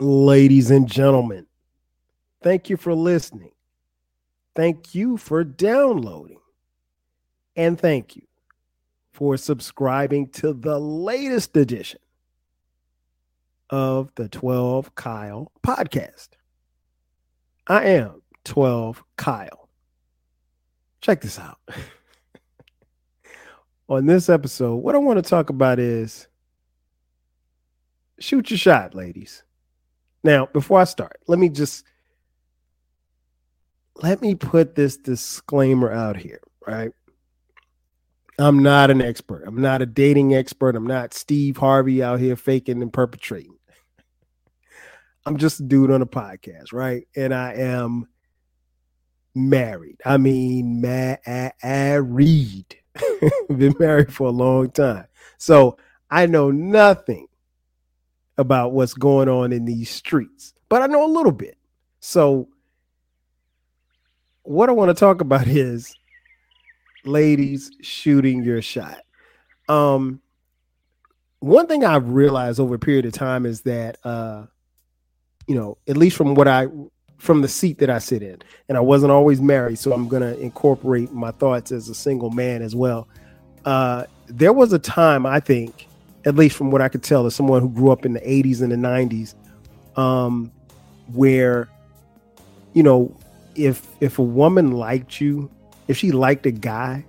Ladies 0.00 0.70
and 0.70 0.88
gentlemen, 0.88 1.46
thank 2.40 2.70
you 2.70 2.76
for 2.76 2.94
listening. 2.94 3.50
Thank 4.54 4.94
you 4.94 5.16
for 5.16 5.42
downloading. 5.42 6.38
And 7.56 7.78
thank 7.78 8.14
you 8.14 8.22
for 9.10 9.36
subscribing 9.36 10.28
to 10.28 10.52
the 10.52 10.78
latest 10.78 11.56
edition 11.56 11.98
of 13.70 14.14
the 14.14 14.28
12 14.28 14.94
Kyle 14.94 15.50
podcast. 15.66 16.28
I 17.66 17.86
am 17.86 18.22
12 18.44 19.02
Kyle. 19.16 19.68
Check 21.00 21.22
this 21.22 21.40
out. 21.40 21.58
On 23.88 24.06
this 24.06 24.28
episode, 24.28 24.76
what 24.76 24.94
I 24.94 24.98
want 24.98 25.22
to 25.22 25.28
talk 25.28 25.50
about 25.50 25.80
is 25.80 26.28
shoot 28.20 28.50
your 28.50 28.58
shot, 28.58 28.94
ladies. 28.94 29.42
Now, 30.24 30.46
before 30.46 30.80
I 30.80 30.84
start, 30.84 31.20
let 31.26 31.38
me 31.38 31.48
just 31.48 31.84
let 33.96 34.20
me 34.20 34.34
put 34.34 34.74
this 34.74 34.96
disclaimer 34.96 35.92
out 35.92 36.16
here, 36.16 36.40
right? 36.66 36.92
I'm 38.38 38.62
not 38.62 38.90
an 38.90 39.02
expert. 39.02 39.42
I'm 39.46 39.60
not 39.60 39.82
a 39.82 39.86
dating 39.86 40.34
expert. 40.34 40.76
I'm 40.76 40.86
not 40.86 41.12
Steve 41.12 41.56
Harvey 41.56 42.02
out 42.02 42.20
here 42.20 42.36
faking 42.36 42.82
and 42.82 42.92
perpetrating. 42.92 43.56
I'm 45.26 45.36
just 45.36 45.60
a 45.60 45.64
dude 45.64 45.90
on 45.90 46.02
a 46.02 46.06
podcast, 46.06 46.72
right? 46.72 47.06
And 47.16 47.34
I 47.34 47.54
am 47.54 48.06
married. 49.34 50.00
I 50.04 50.16
mean, 50.16 50.80
married. 50.80 52.76
Been 53.48 53.74
married 53.78 54.12
for 54.12 54.28
a 54.28 54.32
long 54.32 54.70
time. 54.70 55.06
So 55.36 55.76
I 56.10 56.26
know 56.26 56.50
nothing 56.50 57.26
about 58.38 58.72
what's 58.72 58.94
going 58.94 59.28
on 59.28 59.52
in 59.52 59.64
these 59.64 59.90
streets, 59.90 60.54
but 60.68 60.80
I 60.80 60.86
know 60.86 61.04
a 61.04 61.10
little 61.12 61.32
bit. 61.32 61.58
So, 62.00 62.48
what 64.44 64.68
I 64.68 64.72
want 64.72 64.88
to 64.88 64.94
talk 64.94 65.20
about 65.20 65.46
is 65.48 65.94
ladies 67.04 67.70
shooting 67.82 68.42
your 68.42 68.62
shot. 68.62 69.02
Um, 69.68 70.20
one 71.40 71.66
thing 71.66 71.84
I've 71.84 72.08
realized 72.08 72.58
over 72.58 72.76
a 72.76 72.78
period 72.78 73.06
of 73.06 73.12
time 73.12 73.44
is 73.44 73.62
that, 73.62 73.98
uh, 74.04 74.46
you 75.46 75.54
know, 75.54 75.78
at 75.86 75.96
least 75.96 76.16
from 76.16 76.34
what 76.34 76.48
I, 76.48 76.68
from 77.18 77.42
the 77.42 77.48
seat 77.48 77.78
that 77.78 77.90
I 77.90 77.98
sit 77.98 78.22
in, 78.22 78.38
and 78.68 78.78
I 78.78 78.80
wasn't 78.80 79.12
always 79.12 79.40
married, 79.40 79.78
so 79.78 79.92
I'm 79.92 80.08
to 80.22 80.38
incorporate 80.38 81.12
my 81.12 81.32
thoughts 81.32 81.72
as 81.72 81.88
a 81.88 81.94
single 81.94 82.30
man 82.30 82.62
as 82.62 82.74
well. 82.74 83.08
Uh, 83.64 84.04
there 84.26 84.52
was 84.52 84.72
a 84.72 84.78
time 84.78 85.26
I 85.26 85.40
think 85.40 85.87
at 86.28 86.34
least 86.34 86.56
from 86.56 86.70
what 86.70 86.82
I 86.82 86.90
could 86.90 87.02
tell, 87.02 87.24
as 87.24 87.34
someone 87.34 87.62
who 87.62 87.70
grew 87.70 87.90
up 87.90 88.04
in 88.04 88.12
the 88.12 88.20
80s 88.20 88.60
and 88.60 88.70
the 88.70 88.76
90s, 88.76 89.34
um, 89.98 90.52
where, 91.14 91.70
you 92.74 92.82
know, 92.82 93.16
if 93.54 93.86
if 94.00 94.18
a 94.18 94.22
woman 94.22 94.72
liked 94.72 95.22
you, 95.22 95.50
if 95.88 95.96
she 95.96 96.12
liked 96.12 96.44
a 96.44 96.50
guy, 96.50 97.06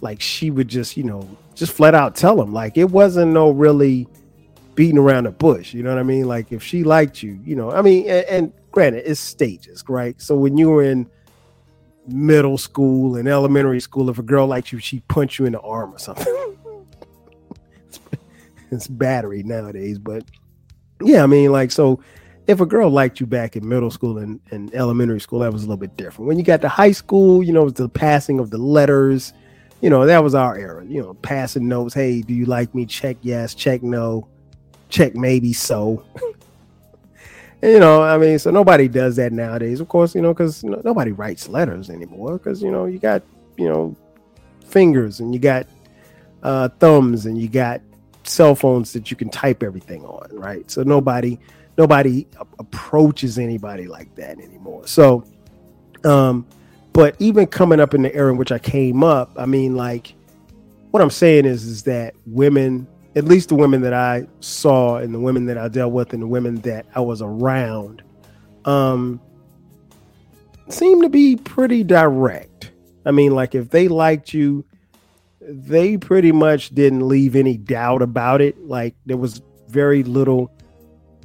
like 0.00 0.20
she 0.20 0.50
would 0.50 0.66
just, 0.66 0.96
you 0.96 1.04
know, 1.04 1.28
just 1.54 1.72
flat 1.72 1.94
out 1.94 2.16
tell 2.16 2.42
him. 2.42 2.52
Like 2.52 2.76
it 2.76 2.90
wasn't 2.90 3.30
no 3.30 3.52
really 3.52 4.08
beating 4.74 4.98
around 4.98 5.24
the 5.24 5.30
bush. 5.30 5.72
You 5.72 5.84
know 5.84 5.90
what 5.90 6.00
I 6.00 6.02
mean? 6.02 6.26
Like 6.26 6.50
if 6.50 6.64
she 6.64 6.82
liked 6.82 7.22
you, 7.22 7.38
you 7.44 7.54
know, 7.54 7.70
I 7.70 7.80
mean, 7.80 8.10
and, 8.10 8.26
and 8.26 8.52
granted, 8.72 9.04
it's 9.06 9.20
stages, 9.20 9.84
right? 9.88 10.20
So 10.20 10.34
when 10.34 10.58
you 10.58 10.68
were 10.68 10.82
in 10.82 11.08
middle 12.08 12.58
school 12.58 13.14
and 13.14 13.28
elementary 13.28 13.80
school, 13.80 14.10
if 14.10 14.18
a 14.18 14.22
girl 14.24 14.48
liked 14.48 14.72
you, 14.72 14.80
she'd 14.80 15.06
punch 15.06 15.38
you 15.38 15.46
in 15.46 15.52
the 15.52 15.60
arm 15.60 15.94
or 15.94 15.98
something. 16.00 16.26
it's 18.72 18.88
battery 18.88 19.42
nowadays. 19.42 19.98
But 19.98 20.24
yeah, 21.02 21.22
I 21.22 21.26
mean, 21.26 21.52
like, 21.52 21.70
so 21.70 22.00
if 22.46 22.60
a 22.60 22.66
girl 22.66 22.90
liked 22.90 23.20
you 23.20 23.26
back 23.26 23.56
in 23.56 23.68
middle 23.68 23.90
school 23.90 24.18
and, 24.18 24.40
and 24.50 24.74
elementary 24.74 25.20
school, 25.20 25.40
that 25.40 25.52
was 25.52 25.62
a 25.62 25.66
little 25.66 25.76
bit 25.76 25.96
different. 25.96 26.28
When 26.28 26.38
you 26.38 26.44
got 26.44 26.60
to 26.62 26.68
high 26.68 26.92
school, 26.92 27.42
you 27.42 27.52
know, 27.52 27.62
it 27.62 27.64
was 27.64 27.72
the 27.74 27.88
passing 27.88 28.38
of 28.38 28.50
the 28.50 28.58
letters. 28.58 29.32
You 29.80 29.90
know, 29.90 30.06
that 30.06 30.22
was 30.22 30.34
our 30.34 30.56
era. 30.56 30.84
You 30.84 31.02
know, 31.02 31.14
passing 31.14 31.68
notes. 31.68 31.94
Hey, 31.94 32.22
do 32.22 32.34
you 32.34 32.46
like 32.46 32.74
me? 32.74 32.86
Check 32.86 33.18
yes. 33.22 33.54
Check 33.54 33.82
no. 33.82 34.28
Check 34.88 35.14
maybe 35.14 35.52
so. 35.52 36.04
you 37.62 37.78
know, 37.78 38.02
I 38.02 38.18
mean, 38.18 38.38
so 38.38 38.50
nobody 38.50 38.88
does 38.88 39.16
that 39.16 39.32
nowadays, 39.32 39.80
of 39.80 39.88
course. 39.88 40.14
You 40.14 40.22
know, 40.22 40.32
because 40.32 40.62
nobody 40.62 41.12
writes 41.12 41.48
letters 41.48 41.90
anymore. 41.90 42.38
Because 42.38 42.62
you 42.62 42.70
know, 42.70 42.86
you 42.86 42.98
got 42.98 43.22
you 43.56 43.68
know 43.68 43.96
fingers 44.66 45.20
and 45.20 45.34
you 45.34 45.40
got 45.40 45.66
uh, 46.42 46.68
thumbs 46.80 47.26
and 47.26 47.40
you 47.40 47.48
got 47.48 47.80
cell 48.24 48.54
phones 48.54 48.92
that 48.92 49.10
you 49.10 49.16
can 49.16 49.28
type 49.28 49.62
everything 49.62 50.04
on, 50.04 50.28
right? 50.32 50.70
So 50.70 50.82
nobody 50.82 51.38
nobody 51.78 52.26
approaches 52.58 53.38
anybody 53.38 53.86
like 53.86 54.14
that 54.16 54.38
anymore. 54.38 54.86
So 54.86 55.24
um 56.04 56.46
but 56.92 57.16
even 57.18 57.46
coming 57.46 57.80
up 57.80 57.94
in 57.94 58.02
the 58.02 58.14
era 58.14 58.30
in 58.30 58.36
which 58.36 58.52
I 58.52 58.58
came 58.58 59.02
up, 59.02 59.32
I 59.36 59.46
mean 59.46 59.76
like 59.76 60.14
what 60.90 61.02
I'm 61.02 61.10
saying 61.10 61.46
is 61.46 61.64
is 61.64 61.82
that 61.84 62.14
women, 62.26 62.86
at 63.16 63.24
least 63.24 63.48
the 63.48 63.54
women 63.54 63.80
that 63.82 63.94
I 63.94 64.26
saw 64.40 64.96
and 64.96 65.14
the 65.14 65.20
women 65.20 65.46
that 65.46 65.56
I 65.56 65.68
dealt 65.68 65.92
with 65.92 66.12
and 66.12 66.22
the 66.22 66.26
women 66.26 66.56
that 66.62 66.86
I 66.94 67.00
was 67.00 67.22
around 67.22 68.02
um 68.64 69.20
seem 70.68 71.02
to 71.02 71.08
be 71.08 71.36
pretty 71.36 71.82
direct. 71.82 72.70
I 73.04 73.10
mean 73.10 73.34
like 73.34 73.54
if 73.54 73.70
they 73.70 73.88
liked 73.88 74.32
you 74.32 74.64
they 75.48 75.96
pretty 75.96 76.32
much 76.32 76.70
didn't 76.70 77.06
leave 77.06 77.36
any 77.36 77.56
doubt 77.56 78.02
about 78.02 78.40
it. 78.40 78.58
Like 78.66 78.94
there 79.06 79.16
was 79.16 79.42
very 79.68 80.02
little, 80.02 80.52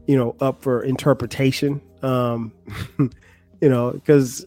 you 0.08 0.18
know, 0.18 0.36
up 0.40 0.62
for 0.62 0.84
interpretation. 0.84 1.82
Um, 2.02 2.52
you 3.62 3.70
know, 3.70 3.92
because 3.92 4.46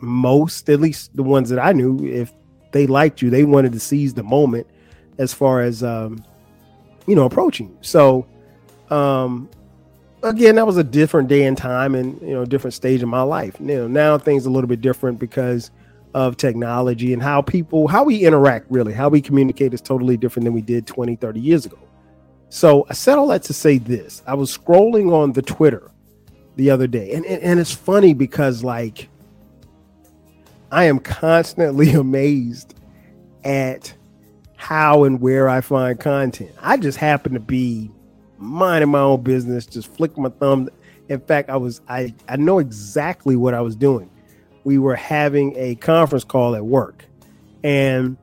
most, 0.00 0.68
at 0.68 0.80
least 0.80 1.14
the 1.16 1.22
ones 1.22 1.50
that 1.50 1.58
I 1.58 1.72
knew, 1.72 2.04
if 2.04 2.32
they 2.72 2.86
liked 2.86 3.22
you, 3.22 3.30
they 3.30 3.44
wanted 3.44 3.72
to 3.72 3.80
seize 3.80 4.14
the 4.14 4.22
moment 4.22 4.66
as 5.18 5.32
far 5.32 5.62
as 5.62 5.82
um, 5.82 6.24
you 7.06 7.14
know, 7.14 7.24
approaching. 7.24 7.76
So 7.80 8.26
um 8.90 9.48
again, 10.22 10.56
that 10.56 10.66
was 10.66 10.76
a 10.76 10.84
different 10.84 11.28
day 11.28 11.44
and 11.44 11.56
time 11.56 11.94
and 11.94 12.20
you 12.20 12.34
know, 12.34 12.44
different 12.44 12.74
stage 12.74 13.02
of 13.02 13.08
my 13.08 13.22
life. 13.22 13.56
You 13.60 13.76
know, 13.76 13.88
now 13.88 14.18
things 14.18 14.46
a 14.46 14.50
little 14.50 14.68
bit 14.68 14.80
different 14.80 15.18
because 15.18 15.70
of 16.16 16.38
technology 16.38 17.12
and 17.12 17.22
how 17.22 17.42
people 17.42 17.86
how 17.86 18.02
we 18.02 18.24
interact 18.24 18.64
really 18.70 18.94
how 18.94 19.06
we 19.06 19.20
communicate 19.20 19.74
is 19.74 19.82
totally 19.82 20.16
different 20.16 20.44
than 20.44 20.54
we 20.54 20.62
did 20.62 20.86
20 20.86 21.14
30 21.14 21.38
years 21.38 21.66
ago. 21.66 21.78
So 22.48 22.86
i 22.88 22.94
said 22.94 23.18
all 23.18 23.26
that 23.26 23.42
to 23.44 23.52
say 23.52 23.76
this. 23.76 24.22
I 24.26 24.32
was 24.32 24.56
scrolling 24.56 25.12
on 25.12 25.32
the 25.32 25.42
twitter 25.42 25.90
the 26.56 26.70
other 26.70 26.86
day 26.86 27.12
and, 27.12 27.26
and, 27.26 27.42
and 27.42 27.60
it's 27.60 27.74
funny 27.74 28.14
because 28.14 28.64
like 28.64 29.10
i 30.72 30.84
am 30.84 30.98
constantly 31.00 31.90
amazed 32.04 32.74
at 33.44 33.92
how 34.56 35.04
and 35.04 35.20
where 35.20 35.50
i 35.50 35.60
find 35.60 36.00
content. 36.00 36.50
I 36.62 36.78
just 36.78 36.96
happen 36.96 37.34
to 37.34 37.40
be 37.40 37.90
minding 38.38 38.90
my 38.90 39.00
own 39.00 39.22
business 39.22 39.66
just 39.66 39.94
flicking 39.94 40.22
my 40.22 40.30
thumb. 40.30 40.70
In 41.10 41.20
fact 41.20 41.50
i 41.50 41.58
was 41.58 41.82
i 41.90 42.14
i 42.26 42.36
know 42.36 42.58
exactly 42.58 43.36
what 43.36 43.52
i 43.52 43.60
was 43.60 43.76
doing 43.76 44.10
we 44.66 44.78
were 44.78 44.96
having 44.96 45.54
a 45.56 45.76
conference 45.76 46.24
call 46.24 46.56
at 46.56 46.66
work. 46.66 47.04
And 47.62 48.16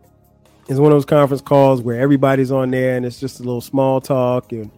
it's 0.68 0.78
one 0.78 0.92
of 0.92 0.98
those 0.98 1.06
conference 1.06 1.42
calls 1.42 1.82
where 1.82 1.98
everybody's 1.98 2.52
on 2.52 2.70
there 2.70 2.98
and 2.98 3.06
it's 3.06 3.18
just 3.18 3.40
a 3.40 3.44
little 3.44 3.62
small 3.62 4.02
talk 4.02 4.52
and 4.52 4.70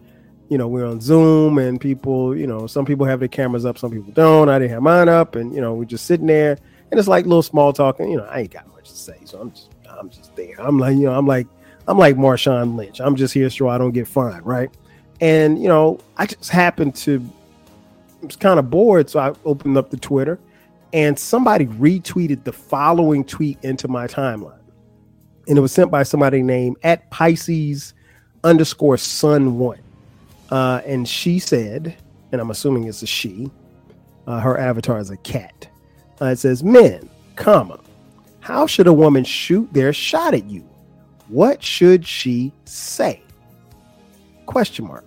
you 0.48 0.58
know, 0.58 0.68
we're 0.68 0.86
on 0.86 1.00
Zoom 1.00 1.58
and 1.58 1.80
people, 1.80 2.36
you 2.36 2.46
know, 2.46 2.68
some 2.68 2.84
people 2.84 3.04
have 3.04 3.18
their 3.18 3.26
cameras 3.26 3.66
up, 3.66 3.78
some 3.78 3.90
people 3.90 4.12
don't. 4.12 4.48
I 4.48 4.60
didn't 4.60 4.74
have 4.74 4.82
mine 4.82 5.08
up, 5.08 5.34
and 5.34 5.52
you 5.52 5.60
know, 5.60 5.74
we're 5.74 5.86
just 5.86 6.06
sitting 6.06 6.28
there 6.28 6.56
and 6.92 7.00
it's 7.00 7.08
like 7.08 7.26
little 7.26 7.42
small 7.42 7.72
talk, 7.72 7.98
and 7.98 8.12
you 8.12 8.16
know, 8.16 8.26
I 8.26 8.42
ain't 8.42 8.52
got 8.52 8.72
much 8.72 8.88
to 8.90 8.96
say. 8.96 9.18
So 9.24 9.40
I'm 9.40 9.50
just 9.50 9.70
I'm 9.90 10.08
just 10.08 10.36
there. 10.36 10.54
I'm 10.60 10.78
like, 10.78 10.94
you 10.94 11.06
know, 11.06 11.18
I'm 11.18 11.26
like 11.26 11.48
I'm 11.88 11.98
like 11.98 12.14
Marshawn 12.14 12.76
Lynch. 12.76 13.00
I'm 13.00 13.16
just 13.16 13.34
here 13.34 13.50
so 13.50 13.68
I 13.68 13.76
don't 13.76 13.90
get 13.90 14.06
fined, 14.06 14.46
right? 14.46 14.70
And 15.20 15.60
you 15.60 15.66
know, 15.66 15.98
I 16.16 16.26
just 16.26 16.48
happened 16.48 16.94
to 16.98 17.28
was 18.22 18.36
kind 18.36 18.60
of 18.60 18.70
bored, 18.70 19.10
so 19.10 19.18
I 19.18 19.34
opened 19.44 19.76
up 19.76 19.90
the 19.90 19.96
Twitter 19.96 20.38
and 20.92 21.18
somebody 21.18 21.66
retweeted 21.66 22.44
the 22.44 22.52
following 22.52 23.24
tweet 23.24 23.58
into 23.62 23.88
my 23.88 24.06
timeline. 24.06 24.58
And 25.48 25.58
it 25.58 25.60
was 25.60 25.72
sent 25.72 25.90
by 25.90 26.02
somebody 26.02 26.42
named 26.42 26.76
at 26.82 27.08
Pisces 27.10 27.94
underscore 28.44 28.96
sun 28.96 29.58
one. 29.58 29.80
Uh, 30.50 30.80
and 30.86 31.08
she 31.08 31.38
said, 31.38 31.96
and 32.32 32.40
I'm 32.40 32.50
assuming 32.50 32.84
it's 32.84 33.02
a 33.02 33.06
she, 33.06 33.50
uh, 34.26 34.40
her 34.40 34.58
avatar 34.58 34.98
is 34.98 35.10
a 35.10 35.16
cat. 35.18 35.68
Uh, 36.20 36.26
it 36.26 36.38
says, 36.38 36.62
Men, 36.62 37.08
comma, 37.36 37.78
how 38.40 38.66
should 38.66 38.86
a 38.86 38.92
woman 38.92 39.24
shoot 39.24 39.72
their 39.72 39.92
shot 39.92 40.34
at 40.34 40.48
you? 40.48 40.62
What 41.28 41.62
should 41.62 42.06
she 42.06 42.52
say? 42.64 43.22
Question 44.46 44.86
mark. 44.86 45.04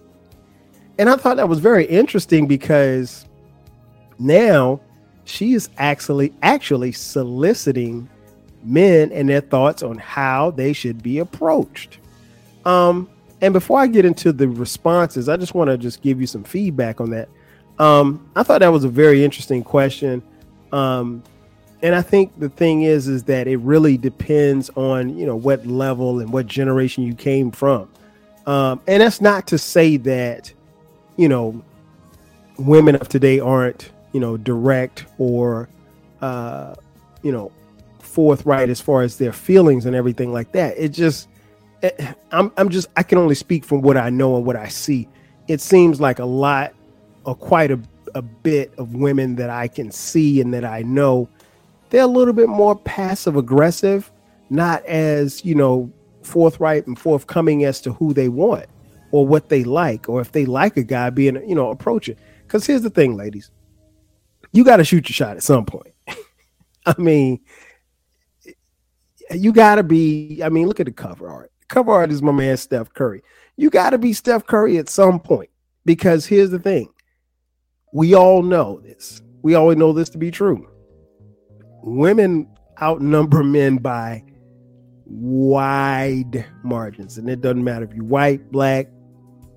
And 0.98 1.10
I 1.10 1.16
thought 1.16 1.38
that 1.38 1.48
was 1.48 1.60
very 1.60 1.86
interesting 1.86 2.46
because 2.46 3.26
now 4.20 4.82
she 5.30 5.54
is 5.54 5.70
actually 5.78 6.34
actually 6.42 6.92
soliciting 6.92 8.10
men 8.64 9.12
and 9.12 9.30
their 9.30 9.42
thoughts 9.42 9.84
on 9.84 9.98
how 9.98 10.52
they 10.52 10.74
should 10.74 11.02
be 11.02 11.20
approached. 11.20 12.00
Um, 12.66 13.10
and 13.42 13.54
before 13.54 13.80
I 13.80 13.88
get 13.88 14.06
into 14.06 14.34
the 14.34 14.48
responses, 14.48 15.30
I 15.30 15.38
just 15.38 15.54
want 15.54 15.70
to 15.70 15.78
just 15.78 16.02
give 16.02 16.20
you 16.20 16.28
some 16.28 16.44
feedback 16.44 17.00
on 17.00 17.12
that. 17.12 17.30
Um, 17.78 18.30
I 18.36 18.44
thought 18.44 18.60
that 18.60 18.70
was 18.70 18.84
a 18.84 18.90
very 18.90 19.24
interesting 19.24 19.64
question. 19.64 20.22
Um, 20.74 21.24
and 21.82 21.96
I 21.96 22.02
think 22.02 22.38
the 22.38 22.50
thing 22.50 22.82
is, 22.82 23.08
is 23.08 23.24
that 23.24 23.48
it 23.48 23.58
really 23.58 23.98
depends 23.98 24.70
on 24.72 25.18
you 25.18 25.26
know 25.26 25.36
what 25.36 25.66
level 25.66 26.20
and 26.20 26.34
what 26.34 26.46
generation 26.46 27.04
you 27.04 27.14
came 27.14 27.52
from. 27.52 27.90
Um, 28.46 28.82
and 28.88 29.02
that's 29.02 29.22
not 29.22 29.48
to 29.48 29.58
say 29.58 29.96
that 29.98 30.52
you 31.16 31.30
know 31.30 31.64
women 32.58 32.96
of 32.96 33.08
today 33.08 33.40
aren't 33.40 33.92
you 34.12 34.20
know 34.20 34.38
direct 34.38 35.06
or 35.18 35.70
uh, 36.22 36.76
you 37.22 37.32
know 37.32 37.52
forthright 38.00 38.70
as 38.70 38.82
far 38.82 39.02
as 39.02 39.18
their 39.18 39.34
feelings 39.34 39.86
and 39.86 39.96
everything 39.96 40.34
like 40.34 40.52
that. 40.54 40.78
It 40.78 40.90
just 40.90 41.28
eh, 41.84 42.14
I'm 42.32 42.52
I'm 42.58 42.70
just 42.70 42.88
I 42.96 43.04
can 43.04 43.18
only 43.18 43.36
speak 43.36 43.66
from 43.66 43.82
what 43.82 43.98
I 43.98 44.10
know 44.10 44.36
and 44.38 44.46
what 44.46 44.56
I 44.56 44.68
see. 44.68 45.08
It 45.48 45.62
seems 45.62 46.00
like 46.00 46.20
a 46.20 46.26
lot 46.26 46.74
or 47.26 47.36
quite 47.36 47.72
a, 47.72 47.80
a 48.16 48.22
bit 48.22 48.74
of 48.78 48.96
women 48.96 49.36
that 49.36 49.50
I 49.50 49.68
can 49.68 49.92
see 49.92 50.42
and 50.42 50.54
that 50.54 50.66
I 50.66 50.82
know 50.84 51.30
they're 51.90 52.04
a 52.04 52.08
little 52.08 52.34
bit 52.34 52.50
more 52.50 52.76
passive 52.76 53.36
aggressive, 53.36 54.12
not 54.50 54.86
as, 54.86 55.44
you 55.44 55.56
know, 55.56 55.92
forthright 56.24 56.86
and 56.88 56.98
forthcoming 56.98 57.64
as 57.66 57.82
to 57.82 57.94
who 57.94 58.14
they 58.14 58.30
want 58.30 58.68
or 59.12 59.26
what 59.26 59.50
they 59.50 59.64
like, 59.64 60.08
or 60.08 60.22
if 60.22 60.32
they 60.32 60.46
like 60.46 60.78
a 60.78 60.84
guy 60.84 61.10
being, 61.10 61.36
you 61.48 61.56
know, 61.56 61.72
approach 61.72 62.08
it. 62.10 62.20
Because 62.46 62.66
here's 62.66 62.84
the 62.84 62.90
thing, 62.90 63.18
ladies, 63.18 63.50
you 64.52 64.64
got 64.64 64.78
to 64.78 64.84
shoot 64.84 65.10
your 65.10 65.14
shot 65.14 65.38
at 65.38 65.44
some 65.44 65.66
point. 65.66 65.94
I 66.86 66.96
mean, 66.98 67.40
you 69.32 69.54
got 69.54 69.76
to 69.76 69.84
be. 69.84 70.42
I 70.44 70.50
mean, 70.50 70.68
look 70.68 70.80
at 70.80 70.86
the 70.86 70.92
cover 70.92 71.30
art. 71.30 71.52
Cover 71.68 71.92
art 71.92 72.12
is 72.12 72.22
my 72.22 72.32
man 72.32 72.58
Steph 72.58 72.94
Curry. 72.94 73.22
You 73.58 73.70
got 73.70 73.92
to 73.92 73.98
be 73.98 74.14
Steph 74.14 74.48
Curry 74.48 74.78
at 74.78 74.90
some 74.90 75.20
point 75.20 75.50
because 75.86 76.26
here's 76.26 76.50
the 76.50 76.60
thing: 76.60 76.90
we 77.94 78.16
all 78.16 78.42
know 78.42 78.80
this. 78.82 79.22
We 79.42 79.56
always 79.56 79.78
know 79.78 79.94
this 79.94 80.10
to 80.10 80.18
be 80.18 80.32
true 80.32 80.70
women 81.84 82.48
outnumber 82.82 83.44
men 83.44 83.78
by 83.78 84.24
wide 85.06 86.46
margins. 86.64 87.18
And 87.18 87.30
it 87.30 87.42
doesn't 87.42 87.64
matter 87.64 87.86
if 87.86 87.94
you're 87.94 88.04
white, 88.04 88.52
black, 88.52 88.88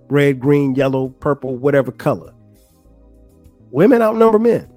red, 0.08 0.40
green, 0.40 0.74
yellow, 0.74 1.08
purple, 1.08 1.56
whatever 1.56 1.92
color. 1.92 2.32
Women 3.70 4.02
outnumber 4.02 4.38
men. 4.38 4.68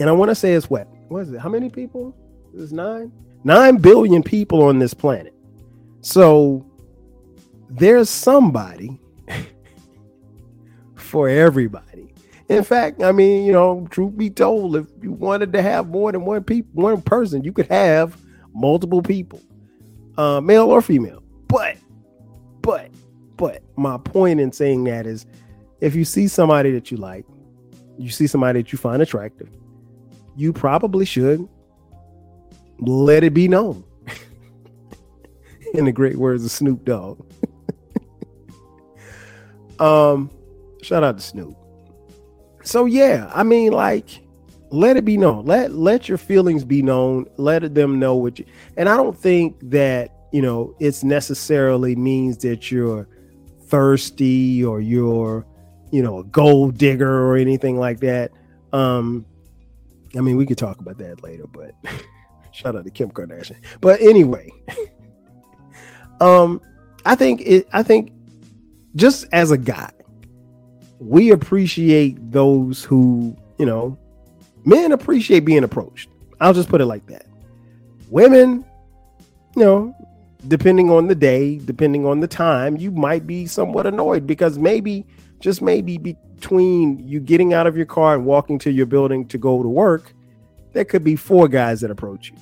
And 0.00 0.08
I 0.08 0.12
want 0.12 0.30
to 0.30 0.34
say 0.34 0.54
it's 0.54 0.70
what? 0.70 0.86
What 1.08 1.20
is 1.20 1.32
it? 1.32 1.40
How 1.40 1.48
many 1.48 1.68
people? 1.68 2.16
Is 2.54 2.72
nine? 2.72 3.12
Nine 3.44 3.76
billion 3.76 4.22
people 4.22 4.62
on 4.62 4.78
this 4.78 4.94
planet. 4.94 5.34
So 6.00 6.64
there's 7.68 8.08
somebody 8.08 9.00
for 10.94 11.28
everybody. 11.28 12.12
In 12.48 12.64
fact, 12.64 13.02
I 13.02 13.12
mean, 13.12 13.44
you 13.44 13.52
know, 13.52 13.86
truth 13.90 14.16
be 14.16 14.30
told, 14.30 14.76
if 14.76 14.86
you 15.02 15.12
wanted 15.12 15.52
to 15.52 15.62
have 15.62 15.88
more 15.88 16.10
than 16.12 16.24
one 16.24 16.42
people, 16.42 16.82
one 16.82 17.02
person, 17.02 17.44
you 17.44 17.52
could 17.52 17.66
have 17.66 18.16
multiple 18.54 19.02
people, 19.02 19.40
uh, 20.16 20.40
male 20.40 20.70
or 20.70 20.80
female. 20.80 21.22
But, 21.46 21.76
but, 22.62 22.90
but 23.36 23.62
my 23.76 23.98
point 23.98 24.40
in 24.40 24.50
saying 24.52 24.84
that 24.84 25.06
is, 25.06 25.26
if 25.80 25.94
you 25.94 26.04
see 26.04 26.26
somebody 26.26 26.72
that 26.72 26.90
you 26.90 26.96
like, 26.96 27.26
you 27.98 28.10
see 28.10 28.26
somebody 28.26 28.62
that 28.62 28.72
you 28.72 28.78
find 28.78 29.02
attractive, 29.02 29.50
you 30.38 30.52
probably 30.52 31.04
should 31.04 31.46
let 32.78 33.24
it 33.24 33.34
be 33.34 33.48
known. 33.48 33.84
in 35.74 35.84
the 35.84 35.92
great 35.92 36.16
words 36.16 36.44
of 36.44 36.50
Snoop 36.50 36.84
Dogg. 36.84 37.20
um, 39.80 40.30
shout 40.82 41.04
out 41.04 41.18
to 41.18 41.22
Snoop 41.22 41.58
so 42.68 42.84
yeah, 42.84 43.30
I 43.34 43.44
mean, 43.44 43.72
like, 43.72 44.20
let 44.70 44.98
it 44.98 45.04
be 45.04 45.16
known. 45.16 45.46
Let 45.46 45.72
let 45.72 46.08
your 46.08 46.18
feelings 46.18 46.64
be 46.64 46.82
known. 46.82 47.26
Let 47.38 47.74
them 47.74 47.98
know 47.98 48.14
what 48.16 48.38
you. 48.38 48.44
And 48.76 48.88
I 48.88 48.96
don't 48.96 49.16
think 49.16 49.56
that 49.70 50.12
you 50.32 50.42
know 50.42 50.76
it's 50.78 51.02
necessarily 51.02 51.96
means 51.96 52.36
that 52.38 52.70
you're 52.70 53.08
thirsty 53.66 54.62
or 54.62 54.80
you're 54.80 55.46
you 55.90 56.02
know 56.02 56.18
a 56.18 56.24
gold 56.24 56.76
digger 56.76 57.26
or 57.26 57.36
anything 57.36 57.78
like 57.78 58.00
that. 58.00 58.32
Um, 58.74 59.24
I 60.16 60.20
mean, 60.20 60.36
we 60.36 60.46
could 60.46 60.58
talk 60.58 60.80
about 60.80 60.98
that 60.98 61.22
later, 61.22 61.46
but 61.46 61.74
shout 62.52 62.76
out 62.76 62.84
to 62.84 62.90
Kim 62.90 63.10
Kardashian. 63.10 63.56
But 63.80 64.00
anyway, 64.00 64.50
um, 66.20 66.60
I 67.04 67.14
think 67.14 67.42
it. 67.42 67.68
I 67.72 67.82
think 67.82 68.12
just 68.96 69.26
as 69.32 69.50
a 69.50 69.58
guy, 69.58 69.90
we 70.98 71.30
appreciate 71.30 72.32
those 72.32 72.84
who, 72.84 73.36
you 73.58 73.66
know, 73.66 73.98
men 74.64 74.92
appreciate 74.92 75.40
being 75.40 75.64
approached. 75.64 76.08
I'll 76.40 76.54
just 76.54 76.68
put 76.68 76.80
it 76.80 76.86
like 76.86 77.06
that. 77.06 77.26
Women, 78.10 78.64
you 79.56 79.64
know, 79.64 79.94
depending 80.46 80.90
on 80.90 81.08
the 81.08 81.14
day, 81.14 81.58
depending 81.58 82.06
on 82.06 82.20
the 82.20 82.28
time, 82.28 82.76
you 82.76 82.90
might 82.90 83.26
be 83.26 83.46
somewhat 83.46 83.86
annoyed 83.86 84.26
because 84.26 84.58
maybe, 84.58 85.06
just 85.40 85.62
maybe 85.62 86.16
between 86.38 87.06
you 87.06 87.18
getting 87.20 87.52
out 87.52 87.66
of 87.66 87.76
your 87.76 87.86
car 87.86 88.14
and 88.14 88.24
walking 88.24 88.58
to 88.60 88.70
your 88.70 88.86
building 88.86 89.26
to 89.26 89.38
go 89.38 89.62
to 89.62 89.68
work, 89.68 90.12
there 90.72 90.84
could 90.84 91.02
be 91.02 91.16
four 91.16 91.48
guys 91.48 91.80
that 91.80 91.90
approach 91.90 92.30
you 92.30 92.36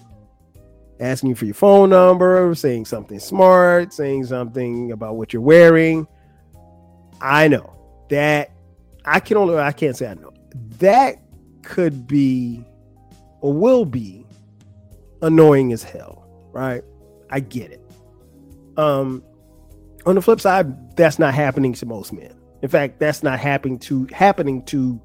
asking 1.00 1.30
you 1.30 1.34
for 1.34 1.44
your 1.44 1.54
phone 1.54 1.90
number, 1.90 2.54
saying 2.54 2.84
something 2.84 3.18
smart, 3.18 3.92
saying 3.92 4.24
something 4.26 4.92
about 4.92 5.16
what 5.16 5.32
you're 5.32 5.42
wearing. 5.42 6.06
I 7.20 7.48
know 7.48 7.74
that 8.10 8.50
I 9.04 9.20
can 9.20 9.36
only 9.36 9.56
I 9.56 9.72
can't 9.72 9.96
say 9.96 10.08
I 10.08 10.14
know. 10.14 10.32
That 10.78 11.16
could 11.62 12.06
be 12.06 12.64
or 13.40 13.52
will 13.52 13.84
be 13.84 14.26
annoying 15.22 15.72
as 15.72 15.82
hell, 15.82 16.28
right? 16.52 16.82
I 17.30 17.40
get 17.40 17.70
it. 17.70 17.82
Um 18.76 19.22
on 20.04 20.14
the 20.14 20.22
flip 20.22 20.40
side, 20.40 20.96
that's 20.96 21.18
not 21.18 21.34
happening 21.34 21.72
to 21.74 21.86
most 21.86 22.12
men. 22.12 22.35
In 22.62 22.68
fact, 22.68 22.98
that's 22.98 23.22
not 23.22 23.38
happening 23.38 23.78
to 23.80 24.06
happening 24.12 24.62
to 24.64 25.00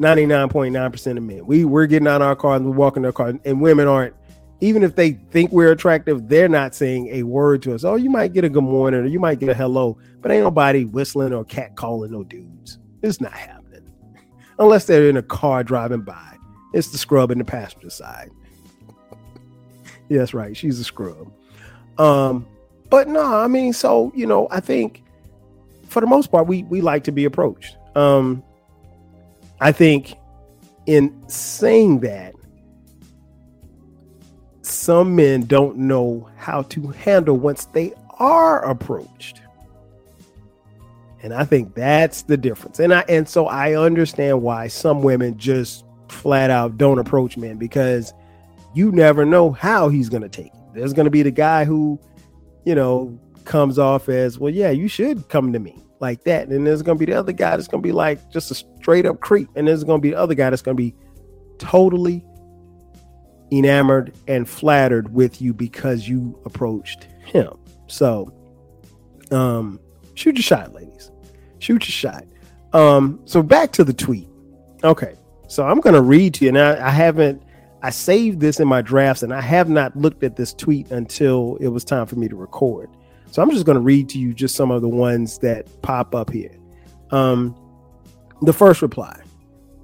99.9% 0.00 1.16
of 1.16 1.22
men. 1.22 1.46
We 1.46 1.64
we're 1.64 1.86
getting 1.86 2.08
out 2.08 2.22
of 2.22 2.28
our 2.28 2.36
car 2.36 2.56
and 2.56 2.66
we're 2.66 2.76
walking 2.76 3.04
our 3.04 3.12
car 3.12 3.34
and 3.44 3.60
women 3.60 3.88
aren't 3.88 4.14
even 4.60 4.82
if 4.82 4.96
they 4.96 5.12
think 5.12 5.52
we're 5.52 5.70
attractive, 5.70 6.28
they're 6.28 6.48
not 6.48 6.74
saying 6.74 7.08
a 7.08 7.22
word 7.22 7.62
to 7.62 7.74
us. 7.74 7.84
Oh, 7.84 7.94
you 7.94 8.10
might 8.10 8.32
get 8.32 8.44
a 8.44 8.48
good 8.48 8.64
morning 8.64 9.00
or 9.00 9.06
you 9.06 9.20
might 9.20 9.38
get 9.38 9.48
a 9.48 9.54
hello, 9.54 9.96
but 10.20 10.32
ain't 10.32 10.42
nobody 10.42 10.84
whistling 10.84 11.32
or 11.32 11.44
cat 11.44 11.76
calling 11.76 12.10
no 12.10 12.24
dudes. 12.24 12.78
It's 13.02 13.20
not 13.20 13.32
happening 13.32 13.88
unless 14.58 14.84
they're 14.86 15.08
in 15.08 15.16
a 15.16 15.22
car 15.22 15.62
driving 15.62 16.02
by. 16.02 16.36
It's 16.74 16.88
the 16.90 16.98
scrub 16.98 17.30
in 17.30 17.38
the 17.38 17.44
passenger 17.44 17.90
side. 17.90 18.30
yeah, 20.08 20.18
that's 20.18 20.34
right. 20.34 20.56
She's 20.56 20.80
a 20.80 20.84
scrub. 20.84 21.32
Um, 21.98 22.46
but 22.90 23.08
no, 23.08 23.22
I 23.22 23.46
mean, 23.46 23.72
so 23.72 24.12
you 24.14 24.26
know, 24.26 24.48
I 24.50 24.60
think 24.60 25.02
for 25.88 26.00
the 26.00 26.06
most 26.06 26.30
part, 26.30 26.46
we 26.46 26.62
we 26.64 26.80
like 26.80 27.04
to 27.04 27.12
be 27.12 27.24
approached. 27.24 27.76
Um, 27.94 28.42
I 29.60 29.72
think 29.72 30.14
in 30.86 31.28
saying 31.28 32.00
that, 32.00 32.34
some 34.62 35.16
men 35.16 35.42
don't 35.46 35.76
know 35.76 36.28
how 36.36 36.62
to 36.62 36.88
handle 36.88 37.36
once 37.36 37.64
they 37.66 37.92
are 38.18 38.64
approached. 38.64 39.42
And 41.22 41.34
I 41.34 41.44
think 41.44 41.74
that's 41.74 42.22
the 42.22 42.36
difference. 42.36 42.78
And 42.78 42.94
I 42.94 43.04
and 43.08 43.28
so 43.28 43.46
I 43.46 43.74
understand 43.74 44.42
why 44.42 44.68
some 44.68 45.02
women 45.02 45.36
just 45.36 45.84
flat 46.08 46.50
out 46.50 46.78
don't 46.78 46.98
approach 46.98 47.36
men 47.36 47.56
because 47.58 48.14
you 48.74 48.92
never 48.92 49.24
know 49.24 49.50
how 49.50 49.88
he's 49.88 50.08
going 50.08 50.22
to 50.22 50.28
take 50.28 50.54
it. 50.54 50.74
There's 50.74 50.92
going 50.92 51.06
to 51.06 51.10
be 51.10 51.22
the 51.22 51.30
guy 51.30 51.64
who, 51.64 51.98
you 52.64 52.74
know, 52.74 53.18
comes 53.48 53.78
off 53.78 54.08
as, 54.08 54.38
well, 54.38 54.52
yeah, 54.52 54.70
you 54.70 54.86
should 54.86 55.28
come 55.28 55.52
to 55.52 55.58
me 55.58 55.82
like 55.98 56.22
that. 56.24 56.48
And 56.48 56.64
there's 56.66 56.82
going 56.82 56.96
to 56.96 57.04
be 57.04 57.10
the 57.10 57.18
other 57.18 57.32
guy 57.32 57.56
that's 57.56 57.66
going 57.66 57.82
to 57.82 57.86
be 57.86 57.92
like 57.92 58.30
just 58.30 58.50
a 58.52 58.54
straight 58.54 59.06
up 59.06 59.18
creep. 59.18 59.48
And 59.56 59.66
there's 59.66 59.82
going 59.82 60.00
to 60.00 60.02
be 60.02 60.10
the 60.10 60.18
other 60.18 60.34
guy 60.34 60.50
that's 60.50 60.62
going 60.62 60.76
to 60.76 60.82
be 60.82 60.94
totally 61.58 62.24
enamored 63.50 64.14
and 64.28 64.48
flattered 64.48 65.12
with 65.12 65.42
you 65.42 65.52
because 65.52 66.08
you 66.08 66.40
approached 66.44 67.04
him. 67.24 67.58
So, 67.88 68.32
um, 69.30 69.80
shoot 70.14 70.36
your 70.36 70.42
shot, 70.42 70.74
ladies. 70.74 71.10
Shoot 71.58 71.88
your 71.88 72.12
shot. 72.12 72.24
Um, 72.72 73.20
so 73.24 73.42
back 73.42 73.72
to 73.72 73.84
the 73.84 73.92
tweet. 73.92 74.28
Okay, 74.84 75.14
so 75.48 75.66
I'm 75.66 75.80
gonna 75.80 76.02
read 76.02 76.34
to 76.34 76.44
you, 76.44 76.56
I, 76.56 76.86
I 76.86 76.90
haven't. 76.90 77.42
I 77.80 77.90
saved 77.90 78.40
this 78.40 78.58
in 78.58 78.66
my 78.66 78.82
drafts, 78.82 79.22
and 79.22 79.32
I 79.32 79.40
have 79.40 79.68
not 79.68 79.96
looked 79.96 80.24
at 80.24 80.36
this 80.36 80.52
tweet 80.52 80.90
until 80.90 81.56
it 81.60 81.68
was 81.68 81.84
time 81.84 82.06
for 82.06 82.16
me 82.16 82.28
to 82.28 82.36
record. 82.36 82.90
So 83.30 83.42
I'm 83.42 83.50
just 83.50 83.66
gonna 83.66 83.80
read 83.80 84.08
to 84.10 84.18
you 84.18 84.32
just 84.32 84.54
some 84.54 84.70
of 84.70 84.82
the 84.82 84.88
ones 84.88 85.38
that 85.38 85.66
pop 85.82 86.14
up 86.14 86.30
here. 86.30 86.56
Um, 87.10 87.56
the 88.42 88.52
first 88.52 88.82
reply: 88.82 89.20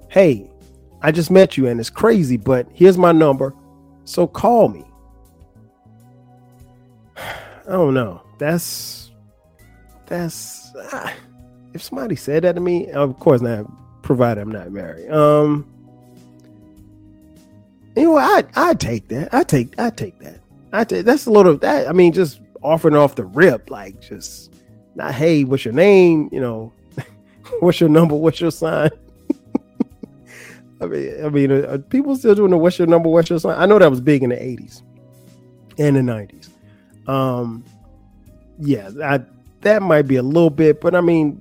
Hey, 0.09 0.51
I 1.03 1.13
just 1.13 1.31
met 1.31 1.57
you, 1.57 1.67
and 1.67 1.79
it's 1.79 1.91
crazy, 1.91 2.37
but 2.37 2.67
here's 2.73 2.99
my 2.99 3.13
number, 3.13 3.55
so 4.05 4.27
call 4.27 4.69
me. 4.69 4.85
I 7.17 7.73
don't 7.73 7.95
know. 7.95 8.23
That's 8.39 9.11
that's 10.07 10.73
ah, 10.93 11.13
if 11.73 11.83
somebody 11.83 12.17
said 12.17 12.45
that 12.45 12.55
to 12.55 12.61
me, 12.61 12.91
of 12.91 13.19
course 13.19 13.41
not, 13.41 13.67
provided 14.03 14.41
I'm 14.41 14.53
not 14.53 14.71
married. 14.71 15.11
Um, 15.11 15.67
know, 17.97 18.17
I 18.17 18.45
I 18.55 18.75
take 18.75 19.09
that. 19.09 19.33
I 19.33 19.43
take 19.43 19.79
I 19.79 19.91
take 19.91 20.19
that. 20.21 20.41
I 20.73 20.85
take 20.85 21.05
that's 21.05 21.27
a 21.27 21.31
little 21.31 21.53
of 21.53 21.61
that. 21.61 21.89
I 21.89 21.93
mean, 21.93 22.13
just 22.13 22.41
offering 22.65 22.97
off 22.97 23.15
the 23.15 23.25
rip, 23.25 23.71
like 23.71 24.01
just 24.01 24.53
not. 24.95 25.15
Hey, 25.15 25.45
what's 25.45 25.65
your 25.65 25.75
name? 25.75 26.29
You 26.33 26.41
know, 26.41 26.73
what's 27.61 27.79
your 27.81 27.91
number? 27.91 28.15
What's 28.15 28.41
your 28.41 28.51
sign? 28.51 28.91
I 30.81 30.87
mean, 30.87 31.25
I 31.25 31.29
mean, 31.29 31.53
are 31.53 31.79
people 31.79 32.17
still 32.17 32.35
doing 32.35 32.51
the 32.51 32.59
what's 32.59 32.79
your 32.79 32.89
number? 32.89 33.09
What's 33.09 33.31
your 33.31 33.39
sign? 33.39 33.57
I 33.59 33.67
know 33.67 33.79
that 33.79 33.91
was 33.91 34.01
big 34.01 34.23
in 34.23 34.31
the 34.31 34.37
'80s 34.37 34.83
and 35.79 35.97
the 35.97 36.01
'90s. 36.01 36.49
Um, 37.09 37.65
yeah, 38.59 38.91
I, 39.03 39.21
that 39.61 39.83
might 39.83 40.03
be 40.03 40.17
a 40.17 40.23
little 40.23 40.51
bit, 40.51 40.81
but 40.81 40.95
I 40.95 41.01
mean, 41.01 41.41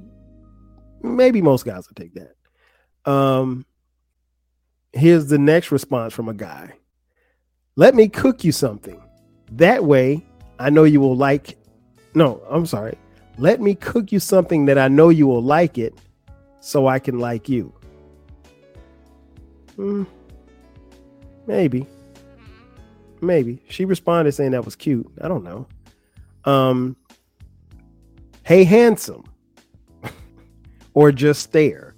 maybe 1.02 1.42
most 1.42 1.66
guys 1.66 1.88
will 1.88 1.96
take 1.96 2.14
that. 2.16 3.12
Um, 3.12 3.66
here's 4.94 5.28
the 5.28 5.38
next 5.38 5.72
response 5.72 6.14
from 6.14 6.30
a 6.30 6.34
guy. 6.34 6.74
Let 7.76 7.96
me 7.96 8.08
cook 8.08 8.44
you 8.44 8.52
something. 8.52 9.02
That 9.54 9.84
way, 9.84 10.26
I 10.60 10.70
know 10.70 10.84
you 10.84 11.00
will 11.00 11.16
like. 11.16 11.58
No, 12.16 12.42
I'm 12.50 12.66
sorry. 12.66 12.98
Let 13.38 13.60
me 13.60 13.76
cook 13.76 14.12
you 14.12 14.20
something 14.20 14.66
that 14.66 14.78
I 14.78 14.88
know 14.88 15.10
you 15.10 15.26
will 15.26 15.42
like 15.42 15.78
it, 15.78 15.98
so 16.62 16.88
I 16.88 17.00
can 17.00 17.20
like 17.20 17.50
you. 17.50 17.74
Hmm. 19.76 20.04
maybe. 21.48 21.88
Maybe 23.22 23.64
she 23.70 23.86
responded 23.86 24.34
saying 24.34 24.52
that 24.52 24.66
was 24.66 24.76
cute. 24.76 25.10
I 25.22 25.28
don't 25.28 25.44
know. 25.44 25.66
Um, 26.46 26.96
hey, 28.44 28.66
handsome, 28.66 29.24
or 30.94 31.12
just 31.12 31.42
stare. 31.42 31.96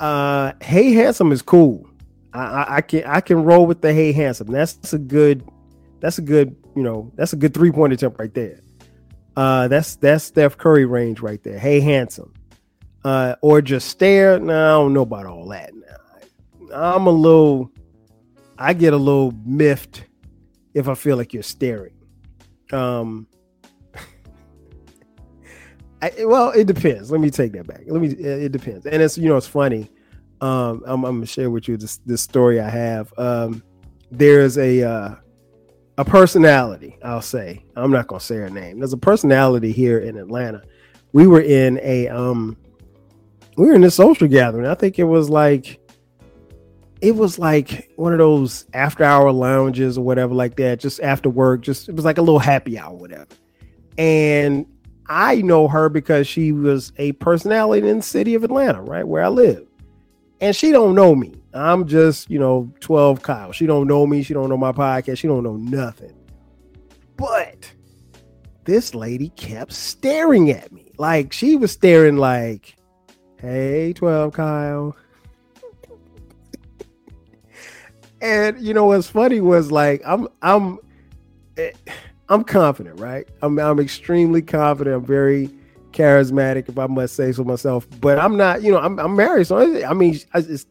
Uh, 0.00 0.52
hey, 0.60 0.92
handsome 0.92 1.30
is 1.30 1.42
cool. 1.42 1.88
I, 2.32 2.40
I, 2.40 2.76
I 2.76 2.80
can 2.80 3.04
I 3.04 3.20
can 3.20 3.44
roll 3.44 3.66
with 3.66 3.82
the 3.82 3.92
hey, 3.92 4.12
handsome. 4.12 4.48
That's 4.48 4.92
a 4.92 4.98
good. 4.98 5.48
That's 6.00 6.18
a 6.18 6.22
good. 6.22 6.56
You 6.74 6.82
know, 6.82 7.12
that's 7.16 7.32
a 7.32 7.36
good 7.36 7.54
three 7.54 7.70
point 7.70 7.92
attempt 7.92 8.18
right 8.18 8.32
there. 8.32 8.60
Uh, 9.36 9.68
that's 9.68 9.96
that's 9.96 10.24
Steph 10.24 10.58
Curry 10.58 10.84
range 10.84 11.20
right 11.20 11.42
there. 11.42 11.58
Hey, 11.58 11.80
handsome. 11.80 12.32
Uh, 13.04 13.36
or 13.40 13.62
just 13.62 13.88
stare. 13.88 14.38
No, 14.38 14.52
I 14.52 14.82
don't 14.82 14.92
know 14.92 15.02
about 15.02 15.26
all 15.26 15.48
that. 15.48 15.72
Now, 15.74 16.74
I'm 16.74 17.06
a 17.06 17.10
little. 17.10 17.70
I 18.58 18.74
get 18.74 18.92
a 18.92 18.98
little 18.98 19.32
miffed 19.44 20.04
if 20.74 20.88
I 20.88 20.94
feel 20.94 21.16
like 21.16 21.32
you're 21.32 21.42
staring. 21.42 21.94
Um, 22.72 23.26
I, 26.02 26.12
well, 26.20 26.50
it 26.50 26.66
depends. 26.66 27.10
Let 27.10 27.20
me 27.20 27.30
take 27.30 27.52
that 27.52 27.66
back. 27.66 27.82
Let 27.86 28.02
me. 28.02 28.08
It 28.08 28.52
depends, 28.52 28.86
and 28.86 29.02
it's 29.02 29.16
you 29.16 29.28
know 29.28 29.36
it's 29.36 29.46
funny. 29.46 29.90
Um, 30.40 30.82
I'm, 30.86 31.04
I'm 31.04 31.16
gonna 31.16 31.26
share 31.26 31.50
with 31.50 31.68
you 31.68 31.76
this 31.76 31.98
this 31.98 32.22
story 32.22 32.60
I 32.60 32.68
have. 32.68 33.12
Um, 33.18 33.62
there's 34.10 34.58
a 34.58 34.82
uh, 34.82 35.14
a 36.00 36.04
personality. 36.04 36.96
I'll 37.04 37.20
say 37.20 37.62
I'm 37.76 37.90
not 37.90 38.06
gonna 38.06 38.20
say 38.20 38.36
her 38.36 38.48
name. 38.48 38.78
There's 38.78 38.94
a 38.94 38.98
personality 38.98 39.70
here 39.70 39.98
in 39.98 40.16
Atlanta. 40.16 40.62
We 41.12 41.26
were 41.26 41.42
in 41.42 41.78
a 41.82 42.08
um, 42.08 42.56
we 43.58 43.66
were 43.66 43.74
in 43.74 43.84
a 43.84 43.90
social 43.90 44.26
gathering. 44.26 44.66
I 44.66 44.74
think 44.74 44.98
it 44.98 45.04
was 45.04 45.28
like 45.28 45.78
it 47.02 47.14
was 47.14 47.38
like 47.38 47.90
one 47.96 48.14
of 48.14 48.18
those 48.18 48.64
after 48.72 49.04
hour 49.04 49.30
lounges 49.30 49.98
or 49.98 50.04
whatever 50.04 50.32
like 50.32 50.56
that 50.56 50.80
just 50.80 51.00
after 51.00 51.28
work 51.28 51.60
just 51.60 51.90
it 51.90 51.94
was 51.94 52.04
like 52.04 52.18
a 52.18 52.22
little 52.22 52.38
happy 52.38 52.78
hour 52.78 52.94
whatever 52.94 53.26
and 53.96 54.66
i 55.06 55.36
know 55.36 55.66
her 55.66 55.88
because 55.88 56.28
she 56.28 56.52
was 56.52 56.92
a 56.98 57.12
personality 57.12 57.88
in 57.88 57.96
the 57.96 58.02
city 58.02 58.34
of 58.34 58.44
atlanta 58.44 58.82
right 58.82 59.08
where 59.08 59.24
i 59.24 59.28
live 59.28 59.66
and 60.42 60.54
she 60.54 60.70
don't 60.72 60.94
know 60.94 61.14
me 61.14 61.39
i'm 61.52 61.86
just 61.86 62.30
you 62.30 62.38
know 62.38 62.72
12 62.80 63.22
kyle 63.22 63.52
she 63.52 63.66
don't 63.66 63.86
know 63.86 64.06
me 64.06 64.22
she 64.22 64.34
don't 64.34 64.48
know 64.48 64.56
my 64.56 64.72
podcast 64.72 65.18
she 65.18 65.28
don't 65.28 65.42
know 65.42 65.56
nothing 65.56 66.14
but 67.16 67.72
this 68.64 68.94
lady 68.94 69.30
kept 69.30 69.72
staring 69.72 70.50
at 70.50 70.70
me 70.72 70.92
like 70.98 71.32
she 71.32 71.56
was 71.56 71.72
staring 71.72 72.16
like 72.16 72.76
hey 73.38 73.92
12 73.94 74.32
kyle 74.32 74.96
and 78.22 78.60
you 78.60 78.74
know 78.74 78.86
what's 78.86 79.08
funny 79.08 79.40
was 79.40 79.72
like 79.72 80.02
I'm 80.04 80.28
I'm 80.42 80.78
eh, 81.56 81.72
I'm 82.30 82.44
confident, 82.44 83.00
right? 83.00 83.28
I'm 83.42 83.58
I'm 83.58 83.80
extremely 83.80 84.40
confident. 84.40 84.96
I'm 84.96 85.04
very 85.04 85.50
charismatic, 85.90 86.68
if 86.68 86.78
I 86.78 86.86
must 86.86 87.16
say 87.16 87.32
so 87.32 87.42
myself. 87.42 87.88
But 88.00 88.20
I'm 88.20 88.36
not, 88.36 88.62
you 88.62 88.70
know, 88.70 88.78
I'm 88.78 88.98
I'm 89.00 89.16
married, 89.16 89.48
so 89.48 89.84
I 89.84 89.92
mean, 89.92 90.18
I 90.32 90.38
it's, 90.38 90.64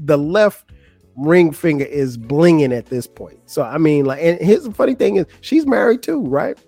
the 0.00 0.18
left 0.18 0.70
ring 1.16 1.50
finger 1.52 1.84
is 1.84 2.18
blinging 2.18 2.76
at 2.76 2.86
this 2.86 3.06
point. 3.06 3.38
So 3.46 3.62
I 3.62 3.78
mean, 3.78 4.04
like, 4.04 4.22
and 4.22 4.40
here's 4.40 4.64
the 4.64 4.72
funny 4.72 4.94
thing 4.94 5.16
is 5.16 5.26
she's 5.40 5.66
married 5.66 6.02
too, 6.02 6.20
right? 6.20 6.58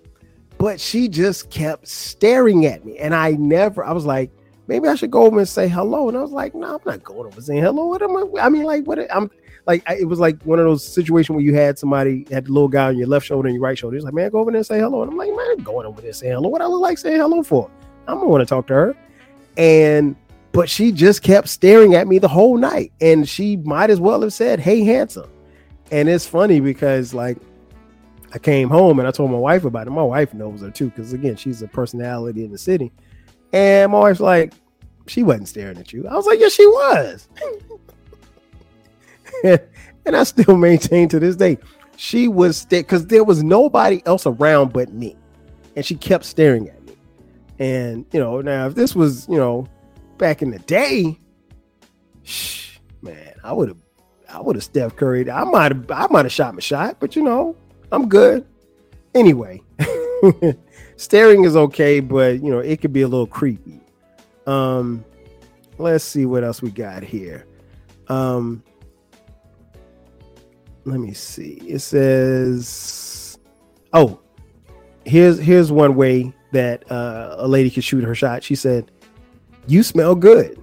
But 0.57 0.79
she 0.79 1.07
just 1.07 1.49
kept 1.49 1.87
staring 1.87 2.65
at 2.65 2.85
me, 2.85 2.97
and 2.97 3.15
I 3.15 3.31
never. 3.31 3.83
I 3.83 3.93
was 3.93 4.05
like, 4.05 4.31
maybe 4.67 4.87
I 4.87 4.95
should 4.95 5.11
go 5.11 5.23
over 5.23 5.39
and 5.39 5.47
say 5.47 5.67
hello, 5.67 6.09
and 6.09 6.17
I 6.17 6.21
was 6.21 6.31
like, 6.31 6.53
no, 6.53 6.75
I'm 6.75 6.81
not 6.85 7.03
going 7.03 7.27
over 7.27 7.35
and 7.35 7.43
saying 7.43 7.63
hello. 7.63 7.85
What 7.85 8.01
am 8.01 8.17
I? 8.17 8.41
I 8.41 8.49
mean, 8.49 8.63
like, 8.63 8.85
what? 8.85 8.99
I'm 9.13 9.31
like 9.69 9.83
it 9.87 10.05
was 10.05 10.19
like 10.19 10.41
one 10.43 10.57
of 10.57 10.65
those 10.65 10.85
situations 10.85 11.35
where 11.35 11.43
you 11.43 11.53
had 11.53 11.77
somebody 11.77 12.25
had 12.31 12.45
the 12.45 12.51
little 12.51 12.67
guy 12.67 12.87
on 12.87 12.97
your 12.97 13.07
left 13.07 13.25
shoulder 13.25 13.47
and 13.47 13.55
your 13.55 13.63
right 13.63 13.77
shoulder. 13.77 13.95
He's 13.95 14.03
like, 14.03 14.13
man, 14.13 14.31
go 14.31 14.39
over 14.39 14.51
there 14.51 14.57
and 14.57 14.65
say 14.65 14.79
hello. 14.79 15.03
And 15.03 15.11
I'm 15.11 15.17
like, 15.17 15.29
man, 15.29 15.51
I'm 15.51 15.63
going 15.63 15.85
over 15.85 16.01
there 16.01 16.11
saying 16.11 16.33
hello. 16.33 16.49
What 16.49 16.61
I 16.61 16.65
look 16.65 16.81
like 16.81 16.97
saying 16.97 17.19
hello 17.19 17.43
for? 17.43 17.69
I'm 18.07 18.15
gonna 18.15 18.27
want 18.27 18.41
to 18.41 18.47
talk 18.47 18.67
to 18.67 18.73
her. 18.73 18.95
And 19.57 20.15
but 20.51 20.69
she 20.69 20.91
just 20.91 21.21
kept 21.21 21.47
staring 21.47 21.95
at 21.95 22.07
me 22.07 22.19
the 22.19 22.27
whole 22.27 22.57
night. 22.57 22.91
And 23.01 23.27
she 23.27 23.57
might 23.57 23.89
as 23.89 23.99
well 23.99 24.21
have 24.21 24.33
said, 24.33 24.59
Hey, 24.59 24.83
handsome. 24.83 25.29
And 25.91 26.09
it's 26.09 26.25
funny 26.25 26.59
because 26.59 27.13
like 27.13 27.37
I 28.33 28.39
came 28.39 28.69
home 28.69 28.99
and 28.99 29.07
I 29.07 29.11
told 29.11 29.31
my 29.31 29.37
wife 29.37 29.63
about 29.65 29.87
it. 29.87 29.91
My 29.91 30.03
wife 30.03 30.33
knows 30.33 30.61
her 30.61 30.71
too, 30.71 30.89
because 30.89 31.13
again, 31.13 31.35
she's 31.35 31.61
a 31.61 31.67
personality 31.67 32.43
in 32.43 32.51
the 32.51 32.57
city. 32.57 32.91
And 33.53 33.91
my 33.91 33.99
wife's 33.99 34.19
like, 34.19 34.53
she 35.07 35.23
wasn't 35.23 35.47
staring 35.47 35.77
at 35.77 35.91
you. 35.91 36.07
I 36.07 36.13
was 36.13 36.25
like, 36.27 36.39
yeah, 36.39 36.49
she 36.49 36.65
was. 36.67 37.27
and 39.43 40.15
I 40.15 40.23
still 40.23 40.55
maintain 40.57 41.09
to 41.09 41.19
this 41.19 41.35
day, 41.35 41.57
she 41.95 42.27
was 42.27 42.65
because 42.65 43.07
there 43.07 43.23
was 43.23 43.43
nobody 43.43 44.01
else 44.05 44.25
around 44.25 44.71
but 44.71 44.93
me, 44.93 45.17
and 45.75 45.85
she 45.85 45.95
kept 45.95 46.25
staring 46.25 46.69
at 46.69 46.81
me. 46.85 46.93
And 47.57 48.05
you 48.13 48.19
know, 48.19 48.39
now 48.41 48.67
if 48.67 48.75
this 48.75 48.95
was 48.95 49.27
you 49.27 49.37
know 49.37 49.67
back 50.19 50.43
in 50.43 50.51
the 50.51 50.59
day, 50.59 51.17
shh, 52.21 52.77
man, 53.01 53.33
I 53.43 53.53
would 53.53 53.69
have, 53.69 53.77
I 54.31 54.39
would 54.39 54.55
have 54.55 54.63
Steph 54.63 54.95
Curry. 54.95 55.29
I 55.31 55.43
might 55.45 55.71
have, 55.71 55.89
I 55.89 56.05
might 56.11 56.25
have 56.25 56.31
shot 56.31 56.53
my 56.53 56.59
shot, 56.59 56.97
but 56.99 57.15
you 57.15 57.23
know, 57.23 57.55
I'm 57.91 58.07
good. 58.07 58.45
Anyway, 59.15 59.63
staring 60.97 61.45
is 61.45 61.55
okay, 61.55 61.99
but 61.99 62.43
you 62.43 62.51
know, 62.51 62.59
it 62.59 62.81
could 62.81 62.93
be 62.93 63.01
a 63.01 63.07
little 63.07 63.25
creepy. 63.25 63.81
Um, 64.45 65.03
let's 65.79 66.03
see 66.03 66.27
what 66.27 66.43
else 66.43 66.61
we 66.61 66.69
got 66.69 67.01
here. 67.01 67.47
Um, 68.07 68.63
let 70.85 70.99
me 70.99 71.13
see. 71.13 71.61
It 71.65 71.79
says, 71.79 73.39
"Oh, 73.93 74.19
here's 75.05 75.39
here's 75.39 75.71
one 75.71 75.95
way 75.95 76.33
that 76.51 76.89
uh, 76.91 77.35
a 77.39 77.47
lady 77.47 77.71
could 77.71 77.83
shoot 77.83 78.03
her 78.03 78.15
shot." 78.15 78.43
She 78.43 78.55
said, 78.55 78.91
"You 79.69 79.83
smell 79.83 80.15
good." 80.15 80.61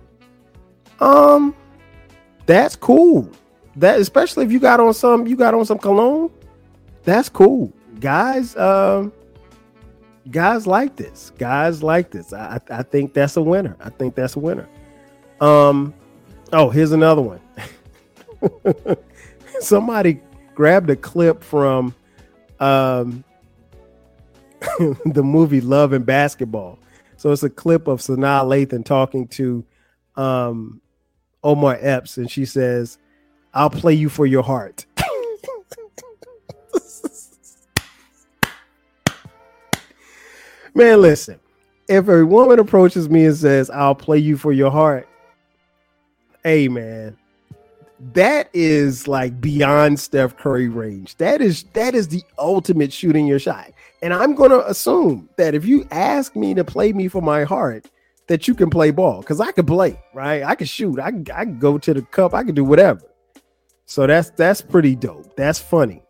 Um, 1.00 1.54
that's 2.46 2.76
cool. 2.76 3.30
That 3.76 4.00
especially 4.00 4.44
if 4.44 4.52
you 4.52 4.60
got 4.60 4.80
on 4.80 4.94
some 4.94 5.26
you 5.26 5.36
got 5.36 5.54
on 5.54 5.64
some 5.64 5.78
cologne, 5.78 6.30
that's 7.04 7.28
cool. 7.28 7.72
Guys, 8.00 8.56
um, 8.56 9.12
guys 10.30 10.66
like 10.66 10.96
this. 10.96 11.30
Guys 11.38 11.82
like 11.82 12.10
this. 12.10 12.32
I 12.32 12.60
I 12.70 12.82
think 12.82 13.14
that's 13.14 13.36
a 13.36 13.42
winner. 13.42 13.76
I 13.80 13.90
think 13.90 14.14
that's 14.14 14.36
a 14.36 14.40
winner. 14.40 14.68
Um, 15.40 15.92
oh, 16.52 16.70
here's 16.70 16.92
another 16.92 17.22
one. 17.22 17.40
somebody 19.60 20.20
grabbed 20.54 20.90
a 20.90 20.96
clip 20.96 21.42
from 21.42 21.94
um, 22.60 23.24
the 25.04 25.22
movie 25.22 25.60
Love 25.60 25.92
and 25.92 26.06
Basketball. 26.06 26.78
So 27.26 27.32
it's 27.32 27.42
a 27.42 27.50
clip 27.50 27.88
of 27.88 27.98
Sanaa 27.98 28.44
Lathan 28.44 28.84
talking 28.84 29.26
to 29.30 29.64
um, 30.14 30.80
Omar 31.42 31.76
Epps, 31.80 32.18
and 32.18 32.30
she 32.30 32.44
says, 32.44 32.98
"I'll 33.52 33.68
play 33.68 33.94
you 33.94 34.08
for 34.08 34.26
your 34.26 34.44
heart." 34.44 34.86
Man, 40.72 41.00
listen. 41.00 41.40
If 41.88 42.06
a 42.06 42.24
woman 42.24 42.60
approaches 42.60 43.08
me 43.08 43.24
and 43.24 43.36
says, 43.36 43.70
"I'll 43.70 43.96
play 43.96 44.18
you 44.18 44.36
for 44.36 44.52
your 44.52 44.70
heart," 44.70 45.08
hey 46.44 46.68
man, 46.68 47.16
that 48.12 48.50
is 48.52 49.08
like 49.08 49.40
beyond 49.40 49.98
Steph 49.98 50.36
Curry 50.36 50.68
range. 50.68 51.16
That 51.16 51.40
is 51.40 51.64
that 51.72 51.94
is 51.94 52.08
the 52.08 52.22
ultimate 52.38 52.92
shooting 52.92 53.26
your 53.26 53.38
shot. 53.38 53.72
And 54.02 54.12
I'm 54.12 54.34
gonna 54.34 54.58
assume 54.66 55.28
that 55.36 55.54
if 55.54 55.64
you 55.64 55.86
ask 55.90 56.36
me 56.36 56.54
to 56.54 56.64
play 56.64 56.92
me 56.92 57.08
for 57.08 57.22
my 57.22 57.44
heart, 57.44 57.88
that 58.26 58.46
you 58.46 58.54
can 58.54 58.70
play 58.70 58.90
ball 58.90 59.20
because 59.20 59.40
I 59.40 59.52
can 59.52 59.64
play, 59.64 59.98
right? 60.12 60.42
I 60.42 60.54
can 60.54 60.66
shoot, 60.66 60.98
I 60.98 61.10
can, 61.10 61.26
I 61.34 61.44
can 61.44 61.58
go 61.58 61.78
to 61.78 61.94
the 61.94 62.02
cup, 62.02 62.34
I 62.34 62.42
can 62.42 62.54
do 62.54 62.64
whatever. 62.64 63.02
So 63.86 64.06
that's 64.06 64.30
that's 64.30 64.60
pretty 64.60 64.96
dope. 64.96 65.34
That's 65.36 65.58
funny. 65.58 66.02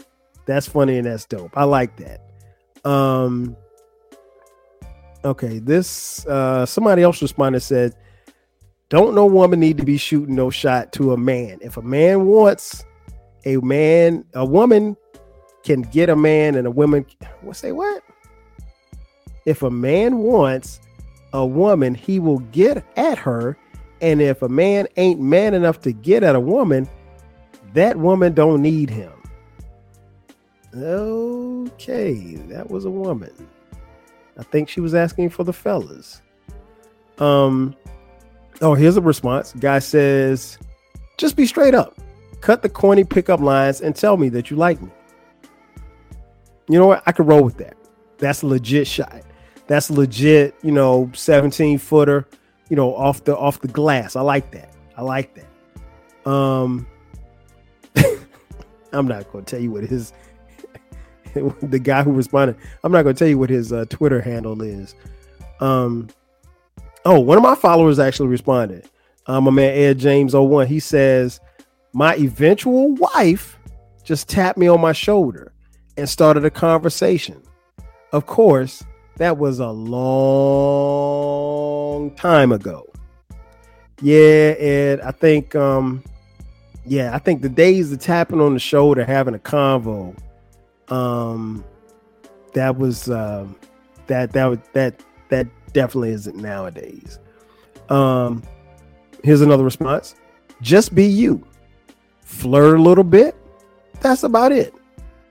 That's 0.46 0.66
funny 0.68 0.98
and 0.98 1.06
that's 1.06 1.26
dope. 1.26 1.56
I 1.56 1.64
like 1.64 1.96
that. 1.98 2.20
Um 2.88 3.56
okay, 5.24 5.58
this 5.58 6.26
uh 6.26 6.66
somebody 6.66 7.02
else 7.02 7.22
responded 7.22 7.60
said, 7.60 7.94
Don't 8.88 9.14
no 9.14 9.26
woman 9.26 9.58
need 9.58 9.78
to 9.78 9.84
be 9.84 9.96
shooting 9.96 10.36
no 10.36 10.48
shot 10.48 10.92
to 10.92 11.12
a 11.12 11.16
man. 11.16 11.58
If 11.60 11.76
a 11.76 11.82
man 11.82 12.26
wants 12.26 12.84
a 13.44 13.56
man, 13.56 14.24
a 14.34 14.44
woman 14.44 14.96
can 15.64 15.82
get 15.82 16.08
a 16.08 16.14
man 16.14 16.54
and 16.54 16.66
a 16.66 16.70
woman 16.70 17.04
what 17.40 17.56
say 17.56 17.72
what? 17.72 18.02
If 19.44 19.62
a 19.62 19.70
man 19.70 20.18
wants 20.18 20.80
a 21.32 21.44
woman, 21.44 21.94
he 21.94 22.20
will 22.20 22.38
get 22.38 22.84
at 22.96 23.18
her. 23.18 23.56
And 24.00 24.22
if 24.22 24.42
a 24.42 24.48
man 24.48 24.86
ain't 24.96 25.20
man 25.20 25.54
enough 25.54 25.80
to 25.82 25.92
get 25.92 26.22
at 26.22 26.36
a 26.36 26.40
woman, 26.40 26.88
that 27.74 27.96
woman 27.96 28.34
don't 28.34 28.62
need 28.62 28.90
him. 28.90 29.12
Okay, 30.74 32.36
that 32.48 32.70
was 32.70 32.84
a 32.84 32.90
woman. 32.90 33.32
I 34.38 34.42
think 34.44 34.68
she 34.68 34.80
was 34.80 34.94
asking 34.94 35.30
for 35.30 35.42
the 35.42 35.52
fellas. 35.52 36.22
Um 37.18 37.74
oh, 38.60 38.74
here's 38.74 38.96
a 38.96 39.00
response. 39.00 39.52
Guy 39.58 39.78
says, 39.78 40.58
just 41.18 41.36
be 41.36 41.46
straight 41.46 41.74
up. 41.74 41.98
Cut 42.40 42.62
the 42.62 42.68
corny 42.68 43.04
pickup 43.04 43.40
lines 43.40 43.80
and 43.80 43.94
tell 43.94 44.16
me 44.16 44.28
that 44.30 44.50
you 44.50 44.56
like 44.56 44.80
me. 44.80 44.90
You 46.68 46.78
know 46.78 46.86
what? 46.86 47.02
I 47.06 47.12
could 47.12 47.26
roll 47.26 47.42
with 47.42 47.58
that. 47.58 47.76
That's 48.18 48.42
a 48.42 48.46
legit 48.46 48.86
shot. 48.86 49.22
That's 49.66 49.90
legit, 49.90 50.54
you 50.62 50.72
know, 50.72 51.10
17 51.14 51.78
footer, 51.78 52.26
you 52.68 52.76
know, 52.76 52.94
off 52.94 53.24
the 53.24 53.36
off 53.36 53.60
the 53.60 53.68
glass. 53.68 54.16
I 54.16 54.20
like 54.20 54.50
that. 54.52 54.72
I 54.96 55.02
like 55.02 55.34
that. 55.34 56.30
Um 56.30 56.86
I'm 58.92 59.06
not 59.06 59.30
to 59.32 59.42
tell 59.42 59.60
you 59.60 59.70
what 59.70 59.84
his 59.84 60.12
the 61.62 61.78
guy 61.78 62.02
who 62.02 62.12
responded. 62.12 62.56
I'm 62.82 62.92
not 62.92 63.02
to 63.02 63.14
tell 63.14 63.28
you 63.28 63.38
what 63.38 63.50
his 63.50 63.72
uh, 63.72 63.84
Twitter 63.88 64.20
handle 64.20 64.60
is. 64.62 64.94
Um, 65.60 66.08
oh, 67.06 67.20
one 67.20 67.38
of 67.38 67.42
my 67.42 67.54
followers 67.54 67.98
actually 67.98 68.28
responded. 68.28 68.88
Um, 69.26 69.44
my 69.44 69.50
man 69.50 69.76
Ed 69.76 69.98
James 69.98 70.34
01. 70.34 70.66
He 70.66 70.80
says, 70.80 71.40
"My 71.92 72.14
eventual 72.16 72.94
wife 72.94 73.58
just 74.04 74.28
tapped 74.28 74.58
me 74.58 74.68
on 74.68 74.80
my 74.80 74.92
shoulder 74.92 75.52
and 75.96 76.08
started 76.08 76.44
a 76.44 76.50
conversation. 76.50 77.42
Of 78.12 78.26
course, 78.26 78.84
that 79.16 79.38
was 79.38 79.58
a 79.58 79.70
long 79.70 80.06
time 82.12 82.52
ago. 82.52 82.86
Yeah, 84.00 84.54
Ed. 84.58 85.00
I 85.00 85.10
think 85.10 85.56
um, 85.56 86.04
yeah, 86.84 87.14
I 87.14 87.18
think 87.18 87.42
the 87.42 87.48
days 87.48 87.90
of 87.92 87.98
tapping 87.98 88.40
on 88.40 88.54
the 88.54 88.60
shoulder, 88.60 89.04
having 89.04 89.34
a 89.34 89.38
convo, 89.38 90.16
um, 90.88 91.64
that 92.54 92.76
was 92.76 93.10
um, 93.10 93.56
that 94.06 94.32
that 94.32 94.46
was 94.46 94.58
that 94.72 95.00
that 95.30 95.46
definitely 95.72 96.10
isn't 96.10 96.36
nowadays. 96.36 97.18
Um, 97.88 98.42
here's 99.22 99.40
another 99.40 99.64
response: 99.64 100.14
just 100.60 100.94
be 100.94 101.04
you, 101.04 101.46
flirt 102.20 102.78
a 102.78 102.82
little 102.82 103.04
bit. 103.04 103.36
That's 104.00 104.22
about 104.22 104.52
it. 104.52 104.74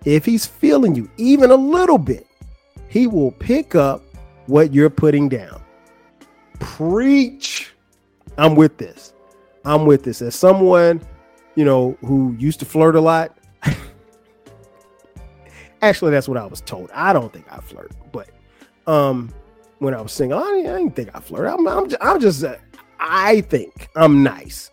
If 0.05 0.25
he's 0.25 0.45
feeling 0.45 0.95
you 0.95 1.09
even 1.17 1.51
a 1.51 1.55
little 1.55 1.97
bit, 1.97 2.27
he 2.89 3.07
will 3.07 3.31
pick 3.31 3.75
up 3.75 4.03
what 4.47 4.73
you're 4.73 4.89
putting 4.89 5.29
down. 5.29 5.61
Preach. 6.59 7.73
I'm 8.37 8.55
with 8.55 8.77
this. 8.77 9.13
I'm 9.63 9.85
with 9.85 10.03
this. 10.03 10.21
As 10.21 10.35
someone 10.35 11.01
you 11.55 11.63
know, 11.63 11.97
who 12.01 12.35
used 12.37 12.59
to 12.59 12.65
flirt 12.65 12.95
a 12.95 13.01
lot. 13.01 13.37
Actually, 15.81 16.11
that's 16.11 16.27
what 16.27 16.37
I 16.37 16.45
was 16.45 16.61
told. 16.61 16.91
I 16.93 17.13
don't 17.13 17.33
think 17.33 17.45
I 17.51 17.57
flirt, 17.57 17.91
but 18.11 18.29
um, 18.87 19.33
when 19.85 19.93
I 19.93 20.01
was 20.01 20.11
single, 20.11 20.39
I 20.39 20.43
didn't, 20.51 20.67
I 20.67 20.77
didn't 20.79 20.95
think 20.95 21.09
I 21.13 21.19
flirt. 21.19 21.47
I'm, 21.47 21.67
I'm, 21.67 21.87
just, 21.87 22.03
I'm 22.03 22.19
just 22.19 22.43
uh, 22.43 22.55
I 22.99 23.41
think 23.41 23.87
I'm 23.95 24.23
nice. 24.23 24.71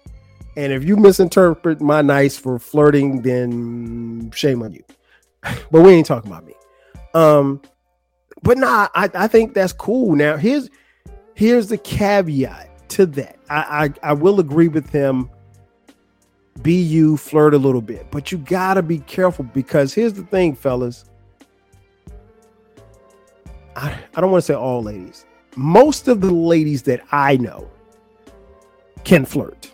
And 0.56 0.72
if 0.72 0.84
you 0.84 0.96
misinterpret 0.96 1.80
my 1.82 2.00
nice 2.00 2.36
for 2.36 2.58
flirting, 2.58 3.20
then 3.20 4.30
shame 4.34 4.62
on 4.62 4.72
you. 4.72 4.82
but 5.70 5.82
we 5.82 5.92
ain't 5.92 6.06
talking 6.06 6.30
about 6.30 6.46
me. 6.46 6.54
Um, 7.12 7.60
but 8.42 8.56
nah, 8.56 8.88
I, 8.94 9.10
I 9.14 9.28
think 9.28 9.52
that's 9.52 9.74
cool. 9.74 10.16
Now 10.16 10.36
here's 10.36 10.70
here's 11.34 11.68
the 11.68 11.78
caveat 11.78 12.88
to 12.90 13.06
that. 13.06 13.38
I, 13.50 13.92
I, 14.02 14.10
I 14.10 14.12
will 14.14 14.40
agree 14.40 14.68
with 14.68 14.88
him 14.88 15.30
be 16.62 16.74
you, 16.74 17.16
flirt 17.16 17.54
a 17.54 17.58
little 17.58 17.80
bit, 17.80 18.06
but 18.10 18.32
you 18.32 18.38
gotta 18.38 18.82
be 18.82 18.98
careful 19.00 19.44
because 19.44 19.92
here's 19.92 20.14
the 20.14 20.22
thing, 20.24 20.54
fellas. 20.54 21.04
I, 23.76 23.98
I 24.14 24.20
don't 24.20 24.30
want 24.30 24.42
to 24.42 24.46
say 24.46 24.54
all 24.54 24.82
ladies. 24.82 25.24
Most 25.56 26.08
of 26.08 26.20
the 26.20 26.30
ladies 26.30 26.82
that 26.84 27.02
I 27.12 27.36
know 27.36 27.70
can 29.04 29.24
flirt. 29.24 29.70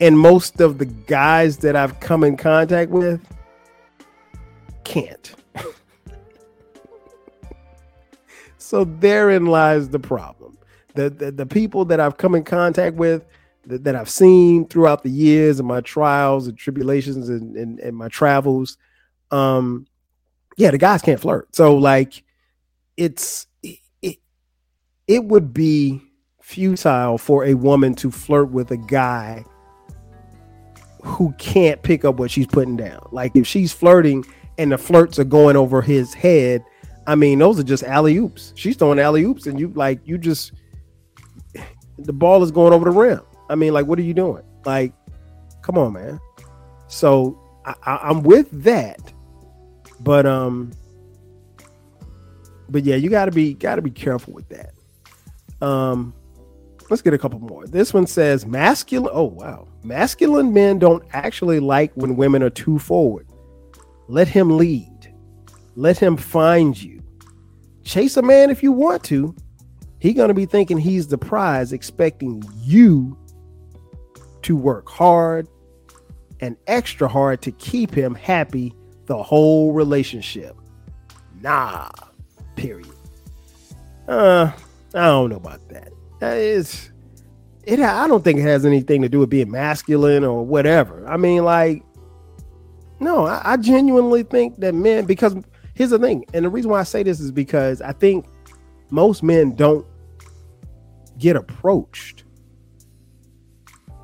And 0.00 0.18
most 0.18 0.60
of 0.60 0.78
the 0.78 0.86
guys 0.86 1.58
that 1.58 1.74
I've 1.76 1.98
come 2.00 2.22
in 2.22 2.36
contact 2.36 2.90
with 2.90 3.20
can't. 4.84 5.34
so 8.58 8.84
therein 8.84 9.46
lies 9.46 9.88
the 9.88 9.98
problem. 9.98 10.56
The, 10.94 11.10
the, 11.10 11.32
the 11.32 11.46
people 11.46 11.84
that 11.86 12.00
I've 12.00 12.16
come 12.16 12.34
in 12.34 12.44
contact 12.44 12.96
with 12.96 13.24
that, 13.66 13.84
that 13.84 13.94
I've 13.94 14.08
seen 14.08 14.66
throughout 14.66 15.02
the 15.02 15.10
years 15.10 15.58
and 15.58 15.68
my 15.68 15.80
trials 15.80 16.46
and 16.46 16.56
tribulations 16.56 17.28
and, 17.28 17.56
and, 17.56 17.78
and 17.80 17.96
my 17.96 18.08
travels. 18.08 18.78
Um, 19.30 19.86
yeah, 20.58 20.72
the 20.72 20.78
guys 20.78 21.02
can't 21.02 21.20
flirt. 21.20 21.54
So 21.54 21.76
like 21.76 22.24
it's 22.96 23.46
it, 23.62 24.18
it 25.06 25.24
would 25.24 25.54
be 25.54 26.02
futile 26.42 27.16
for 27.16 27.44
a 27.44 27.54
woman 27.54 27.94
to 27.94 28.10
flirt 28.10 28.50
with 28.50 28.72
a 28.72 28.76
guy 28.76 29.44
who 31.04 31.32
can't 31.38 31.80
pick 31.82 32.04
up 32.04 32.16
what 32.16 32.30
she's 32.30 32.48
putting 32.48 32.76
down. 32.76 33.06
Like 33.12 33.36
if 33.36 33.46
she's 33.46 33.72
flirting 33.72 34.24
and 34.58 34.72
the 34.72 34.78
flirts 34.78 35.18
are 35.20 35.24
going 35.24 35.56
over 35.56 35.80
his 35.80 36.12
head, 36.12 36.64
I 37.06 37.14
mean, 37.14 37.38
those 37.38 37.60
are 37.60 37.64
just 37.64 37.84
alley 37.84 38.16
oops. 38.16 38.52
She's 38.56 38.76
throwing 38.76 38.98
alley 38.98 39.22
oops, 39.22 39.46
and 39.46 39.60
you 39.60 39.68
like 39.68 40.00
you 40.04 40.18
just 40.18 40.52
the 41.98 42.12
ball 42.12 42.42
is 42.42 42.50
going 42.50 42.72
over 42.72 42.84
the 42.84 42.90
rim. 42.90 43.20
I 43.48 43.54
mean, 43.54 43.72
like, 43.72 43.86
what 43.86 43.98
are 44.00 44.02
you 44.02 44.12
doing? 44.12 44.42
Like, 44.66 44.92
come 45.62 45.78
on, 45.78 45.92
man. 45.92 46.18
So 46.88 47.40
I, 47.64 47.74
I, 47.84 47.96
I'm 48.08 48.24
with 48.24 48.50
that, 48.64 49.12
but 50.00 50.26
um, 50.26 50.72
but 52.68 52.84
yeah, 52.84 52.96
you 52.96 53.10
gotta 53.10 53.32
be 53.32 53.54
gotta 53.54 53.82
be 53.82 53.90
careful 53.90 54.32
with 54.32 54.48
that. 54.48 54.72
Um, 55.64 56.14
let's 56.90 57.02
get 57.02 57.14
a 57.14 57.18
couple 57.18 57.40
more. 57.40 57.66
This 57.66 57.92
one 57.92 58.06
says 58.06 58.46
masculine. 58.46 59.12
Oh 59.14 59.24
wow, 59.24 59.68
masculine 59.82 60.52
men 60.52 60.78
don't 60.78 61.04
actually 61.12 61.60
like 61.60 61.92
when 61.94 62.16
women 62.16 62.42
are 62.42 62.50
too 62.50 62.78
forward. 62.78 63.26
Let 64.08 64.28
him 64.28 64.56
lead. 64.56 65.14
Let 65.76 65.98
him 65.98 66.16
find 66.16 66.80
you. 66.80 67.02
Chase 67.84 68.16
a 68.16 68.22
man 68.22 68.50
if 68.50 68.62
you 68.62 68.72
want 68.72 69.04
to. 69.04 69.34
He 69.98 70.12
gonna 70.12 70.34
be 70.34 70.46
thinking 70.46 70.78
he's 70.78 71.08
the 71.08 71.18
prize, 71.18 71.72
expecting 71.72 72.42
you 72.56 73.18
to 74.42 74.56
work 74.56 74.88
hard 74.88 75.48
and 76.40 76.56
extra 76.66 77.08
hard 77.08 77.42
to 77.42 77.50
keep 77.52 77.92
him 77.92 78.14
happy 78.14 78.72
the 79.08 79.20
whole 79.22 79.72
relationship. 79.72 80.56
Nah, 81.40 81.90
period. 82.56 82.88
Uh, 84.06 84.52
I 84.94 85.06
don't 85.06 85.30
know 85.30 85.36
about 85.36 85.68
that. 85.68 85.92
That 86.20 86.38
is 86.38 86.90
it 87.64 87.80
I 87.80 88.06
don't 88.06 88.22
think 88.22 88.38
it 88.38 88.42
has 88.42 88.64
anything 88.64 89.02
to 89.02 89.08
do 89.08 89.18
with 89.18 89.30
being 89.30 89.50
masculine 89.50 90.24
or 90.24 90.46
whatever. 90.46 91.06
I 91.06 91.16
mean, 91.16 91.44
like, 91.44 91.82
no, 93.00 93.26
I, 93.26 93.52
I 93.52 93.56
genuinely 93.56 94.22
think 94.22 94.56
that 94.60 94.74
men, 94.74 95.04
because 95.04 95.36
here's 95.74 95.90
the 95.90 95.98
thing, 95.98 96.24
and 96.32 96.44
the 96.44 96.48
reason 96.48 96.70
why 96.70 96.80
I 96.80 96.84
say 96.84 97.02
this 97.02 97.20
is 97.20 97.30
because 97.30 97.82
I 97.82 97.92
think 97.92 98.26
most 98.90 99.22
men 99.22 99.54
don't 99.54 99.86
get 101.18 101.36
approached 101.36 102.24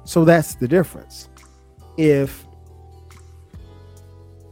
so 0.04 0.24
that's 0.24 0.54
the 0.54 0.68
difference. 0.68 1.28
If 1.96 2.46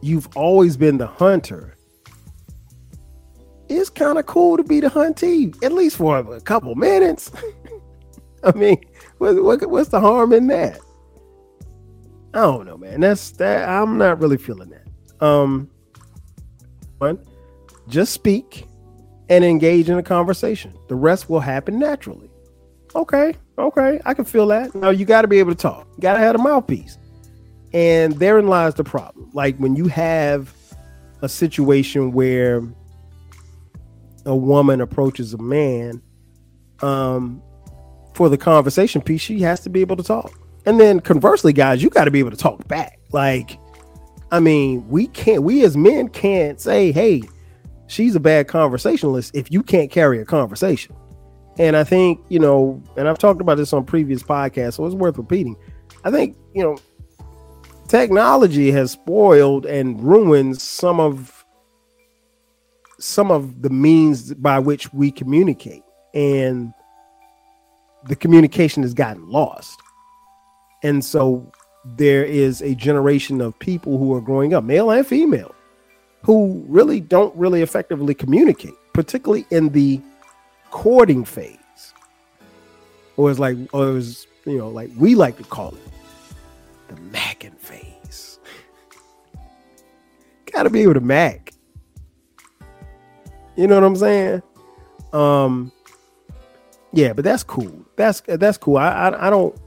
you've 0.03 0.29
always 0.37 0.77
been 0.77 0.99
the 0.99 1.07
hunter, 1.07 1.77
it's 3.69 3.89
kind 3.89 4.19
of 4.19 4.27
cool 4.27 4.57
to 4.57 4.65
be 4.65 4.81
the 4.81 4.89
huntee, 4.89 5.63
at 5.65 5.73
least 5.73 5.97
for 5.97 6.19
a 6.19 6.41
couple 6.41 6.75
minutes. 6.75 7.31
I 8.45 8.53
mean, 8.53 8.79
what, 9.19 9.43
what, 9.43 9.71
what's 9.71 9.89
the 9.91 10.01
harm 10.01 10.33
in 10.33 10.49
that? 10.49 10.79
I 12.35 12.41
don't 12.41 12.67
know, 12.67 12.77
man. 12.77 13.01
That's 13.01 13.31
that. 13.33 13.69
I'm 13.69 13.99
not 13.99 14.21
really 14.21 14.39
feeling 14.39 14.71
that. 14.71 15.25
Um, 15.25 15.71
one, 16.99 17.19
just 17.89 18.13
speak 18.13 18.67
and 19.29 19.45
engage 19.45 19.89
in 19.89 19.99
a 19.99 20.03
conversation. 20.03 20.75
The 20.89 20.95
rest 20.95 21.31
will 21.31 21.41
happen 21.41 21.79
naturally. 21.79 22.31
Okay, 22.95 23.35
okay, 23.59 24.01
I 24.05 24.15
can 24.15 24.25
feel 24.25 24.47
that. 24.49 24.75
Now 24.75 24.91
you 24.91 25.05
got 25.05 25.23
to 25.23 25.29
be 25.29 25.39
able 25.39 25.53
to 25.53 25.59
talk. 25.59 25.87
You 25.97 26.01
got 26.01 26.15
to 26.15 26.19
have 26.21 26.35
a 26.35 26.39
mouthpiece. 26.39 26.99
And 27.75 28.15
therein 28.15 28.49
lies 28.49 28.75
the 28.75 28.85
problem. 28.85 29.31
Like 29.33 29.57
when 29.57 29.77
you 29.77 29.87
have 29.89 30.55
a 31.23 31.29
situation 31.29 32.13
where 32.13 32.63
a 34.27 34.37
woman 34.37 34.81
approaches 34.81 35.35
a 35.35 35.39
man 35.39 36.03
um, 36.81 37.43
for 38.15 38.29
the 38.29 38.37
conversation 38.37 39.01
piece, 39.01 39.21
she 39.21 39.41
has 39.41 39.61
to 39.61 39.71
be 39.71 39.81
able 39.81 39.97
to 39.97 40.03
talk. 40.03 40.39
And 40.67 40.79
then 40.79 41.01
conversely, 41.01 41.53
guys, 41.53 41.83
you 41.83 41.91
got 41.91 42.05
to 42.05 42.11
be 42.11 42.19
able 42.19 42.31
to 42.31 42.37
talk 42.37 42.67
back. 42.69 43.01
Like, 43.11 43.59
I 44.31 44.41
mean, 44.41 44.89
we 44.89 45.09
can't, 45.09 45.43
we 45.43 45.65
as 45.65 45.77
men 45.77 46.09
can't 46.09 46.61
say, 46.61 46.93
hey, 46.93 47.23
she's 47.87 48.15
a 48.15 48.21
bad 48.21 48.49
conversationalist 48.49 49.35
if 49.35 49.51
you 49.51 49.63
can't 49.63 49.91
carry 49.91 50.21
a 50.21 50.25
conversation. 50.25 50.95
And 51.59 51.77
I 51.77 51.85
think, 51.85 52.21
you 52.29 52.39
know, 52.39 52.83
and 52.97 53.09
I've 53.09 53.19
talked 53.19 53.41
about 53.41 53.57
this 53.57 53.73
on 53.73 53.85
previous 53.85 54.23
podcasts, 54.23 54.75
so 54.75 54.87
it's 54.87 54.95
worth 54.95 55.19
repeating. 55.19 55.57
I 56.05 56.11
think, 56.11 56.37
you 56.55 56.63
know, 56.63 56.79
technology 57.93 58.71
has 58.71 58.93
spoiled 58.93 59.67
and 59.67 60.03
ruined 60.03 60.59
some 60.59 60.99
of 60.99 61.45
some 62.99 63.31
of 63.31 63.61
the 63.61 63.69
means 63.69 64.33
by 64.33 64.59
which 64.59 64.91
we 64.95 65.11
communicate 65.11 65.83
and 66.15 66.73
the 68.09 68.17
communication 68.17 68.83
has 68.83 68.95
gotten 68.95 69.29
lost 69.29 69.79
and 70.83 71.05
so 71.05 71.53
there 71.85 72.25
is 72.25 72.63
a 72.63 72.75
generation 72.77 73.43
of 73.43 73.59
people 73.59 73.99
who 73.99 74.15
are 74.15 74.23
growing 74.23 74.55
up 74.55 74.65
male 74.65 74.91
and 74.91 75.07
female 75.07 75.55
who 76.23 76.65
really 76.69 76.99
don't 76.99 77.37
really 77.37 77.61
effectively 77.61 78.15
communicate 78.15 78.73
particularly 78.95 79.45
in 79.51 79.69
the 79.69 80.01
courting 80.71 81.27
phase 81.27 81.93
or 83.19 83.31
it's 83.31 83.39
like 83.39 83.59
or 83.75 83.99
it's 83.99 84.27
you 84.47 84.57
know 84.57 84.71
like 84.71 84.91
we 84.97 85.15
like 85.15 85.37
to 85.37 85.45
call 85.45 85.75
it 85.75 85.93
the 86.95 87.01
macking 87.17 87.57
phase. 87.59 87.62
Got 90.53 90.65
to 90.65 90.71
be 90.71 90.83
able 90.83 90.95
to 90.95 91.01
mac. 91.01 91.53
You 93.57 93.67
know 93.67 93.75
what 93.75 93.85
I'm 93.85 93.97
saying? 93.97 94.43
Um, 95.13 95.73
yeah, 96.93 97.13
but 97.13 97.25
that's 97.25 97.43
cool. 97.43 97.85
That's 97.97 98.21
that's 98.27 98.59
cool. 98.59 98.77
I, 98.77 98.89
I 98.89 99.27
I, 99.27 99.31
don't. 99.31 99.59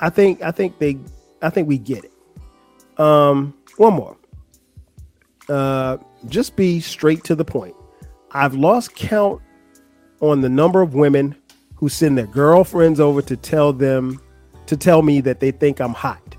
I 0.00 0.10
think 0.10 0.42
I 0.42 0.50
think 0.50 0.78
they 0.78 0.98
I 1.42 1.50
think 1.50 1.68
we 1.68 1.78
get 1.78 2.04
it. 2.04 3.00
Um, 3.00 3.54
one 3.76 3.94
more. 3.94 4.16
Uh, 5.48 5.98
just 6.26 6.56
be 6.56 6.80
straight 6.80 7.24
to 7.24 7.34
the 7.34 7.44
point. 7.44 7.74
I've 8.32 8.54
lost 8.54 8.94
count 8.94 9.42
on 10.20 10.40
the 10.40 10.48
number 10.48 10.80
of 10.80 10.94
women 10.94 11.36
who 11.76 11.88
send 11.88 12.16
their 12.16 12.26
girlfriends 12.26 12.98
over 12.98 13.20
to 13.22 13.36
tell 13.36 13.72
them 13.72 14.20
to 14.66 14.76
tell 14.76 15.02
me 15.02 15.20
that 15.20 15.40
they 15.40 15.50
think 15.50 15.80
I'm 15.80 15.92
hot, 15.92 16.36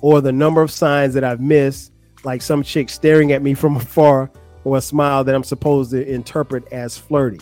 or 0.00 0.20
the 0.20 0.32
number 0.32 0.62
of 0.62 0.70
signs 0.70 1.14
that 1.14 1.24
I've 1.24 1.40
missed, 1.40 1.92
like 2.24 2.42
some 2.42 2.62
chick 2.62 2.88
staring 2.90 3.32
at 3.32 3.42
me 3.42 3.54
from 3.54 3.76
afar, 3.76 4.30
or 4.64 4.76
a 4.76 4.80
smile 4.80 5.24
that 5.24 5.34
I'm 5.34 5.44
supposed 5.44 5.90
to 5.92 6.06
interpret 6.06 6.70
as 6.72 6.96
flirty. 6.98 7.40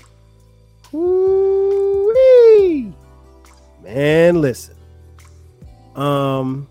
Ooh-wee. 0.95 2.93
Man, 3.83 4.41
listen. 4.41 4.75
Um, 5.95 6.69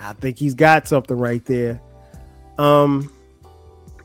I 0.00 0.12
think 0.14 0.38
he's 0.38 0.54
got 0.54 0.88
something 0.88 1.16
right 1.16 1.44
there. 1.44 1.80
Um, 2.58 3.12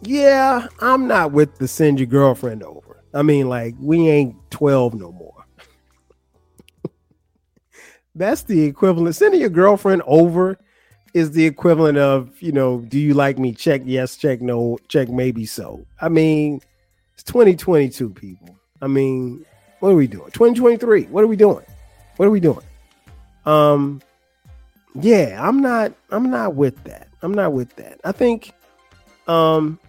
yeah, 0.04 0.68
I'm 0.80 1.08
not 1.08 1.32
with 1.32 1.58
the 1.58 1.68
send 1.68 2.00
your 2.00 2.08
girlfriend 2.08 2.64
over. 2.64 3.04
I 3.14 3.22
mean, 3.22 3.50
like, 3.50 3.76
we 3.80 4.10
ain't 4.10 4.36
12 4.52 4.96
no 4.96 5.12
more. 5.12 5.46
That's 8.16 8.44
the 8.44 8.64
equivalent. 8.64 9.16
Sending 9.16 9.42
your 9.42 9.50
girlfriend 9.50 10.04
over 10.06 10.60
is 11.14 11.32
the 11.32 11.46
equivalent 11.46 11.98
of, 11.98 12.42
you 12.42 12.52
know, 12.52 12.80
do 12.80 13.00
you 13.00 13.14
like 13.14 13.38
me? 13.38 13.54
Check 13.54 13.82
yes, 13.86 14.18
check 14.18 14.42
no, 14.42 14.78
check 14.88 15.10
maybe 15.10 15.46
so. 15.46 15.86
I 16.02 16.10
mean, 16.10 16.62
it's 17.14 17.24
2022, 17.24 18.10
people. 18.10 18.58
I 18.82 18.88
mean, 18.88 19.46
what 19.80 19.90
are 19.90 19.96
we 19.96 20.08
doing? 20.08 20.32
2023. 20.32 21.04
What 21.06 21.24
are 21.24 21.28
we 21.28 21.36
doing? 21.36 21.66
What 22.18 22.28
are 22.28 22.32
we 22.32 22.40
doing? 22.40 22.66
Um, 23.46 24.02
yeah, 24.96 25.40
I'm 25.42 25.62
not. 25.62 25.94
I'm 26.10 26.30
not 26.30 26.56
with 26.56 26.84
that. 26.86 27.08
I'm 27.22 27.34
not 27.34 27.54
with 27.54 27.76
that. 27.78 28.00
I 28.04 28.12
think, 28.12 28.54
um, 29.28 29.80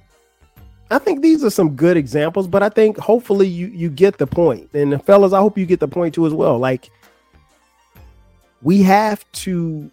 I 0.90 0.98
think 0.98 1.22
these 1.22 1.44
are 1.44 1.50
some 1.50 1.76
good 1.76 1.96
examples, 1.96 2.46
but 2.48 2.62
I 2.62 2.68
think 2.68 2.98
hopefully 2.98 3.46
you 3.46 3.68
you 3.68 3.90
get 3.90 4.18
the 4.18 4.26
point. 4.26 4.70
And 4.74 5.02
fellas, 5.04 5.32
I 5.32 5.40
hope 5.40 5.58
you 5.58 5.66
get 5.66 5.80
the 5.80 5.88
point 5.88 6.14
too 6.14 6.26
as 6.26 6.32
well. 6.32 6.58
Like 6.58 6.90
we 8.62 8.82
have 8.82 9.30
to 9.32 9.90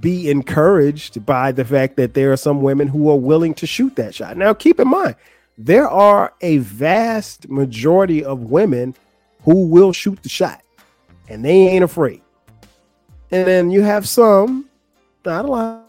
be 0.00 0.30
encouraged 0.30 1.24
by 1.26 1.52
the 1.52 1.64
fact 1.64 1.96
that 1.96 2.14
there 2.14 2.32
are 2.32 2.36
some 2.36 2.62
women 2.62 2.88
who 2.88 3.10
are 3.10 3.18
willing 3.18 3.54
to 3.54 3.66
shoot 3.66 3.96
that 3.96 4.14
shot. 4.14 4.36
Now, 4.36 4.54
keep 4.54 4.80
in 4.80 4.88
mind, 4.88 5.16
there 5.58 5.88
are 5.88 6.32
a 6.40 6.58
vast 6.58 7.48
majority 7.48 8.24
of 8.24 8.40
women 8.40 8.94
who 9.44 9.66
will 9.66 9.92
shoot 9.92 10.22
the 10.22 10.28
shot 10.28 10.62
and 11.28 11.44
they 11.44 11.68
ain't 11.68 11.84
afraid. 11.84 12.22
And 13.30 13.46
then 13.46 13.70
you 13.70 13.82
have 13.82 14.08
some, 14.08 14.68
not 15.24 15.44
a 15.44 15.48
lot, 15.48 15.88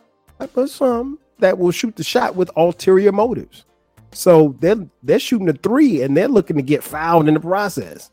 but 0.54 0.70
some 0.70 1.20
that 1.40 1.58
will 1.58 1.72
shoot 1.72 1.96
the 1.96 2.04
shot 2.04 2.36
with 2.36 2.50
ulterior 2.56 3.12
motives. 3.12 3.66
So 4.12 4.56
they're 4.60 4.88
they're 5.02 5.20
shooting 5.20 5.50
a 5.50 5.54
three 5.54 6.02
and 6.02 6.16
they're 6.16 6.28
looking 6.28 6.56
to 6.58 6.62
get 6.62 6.84
fouled 6.84 7.28
in 7.28 7.34
the 7.34 7.40
process 7.40 8.12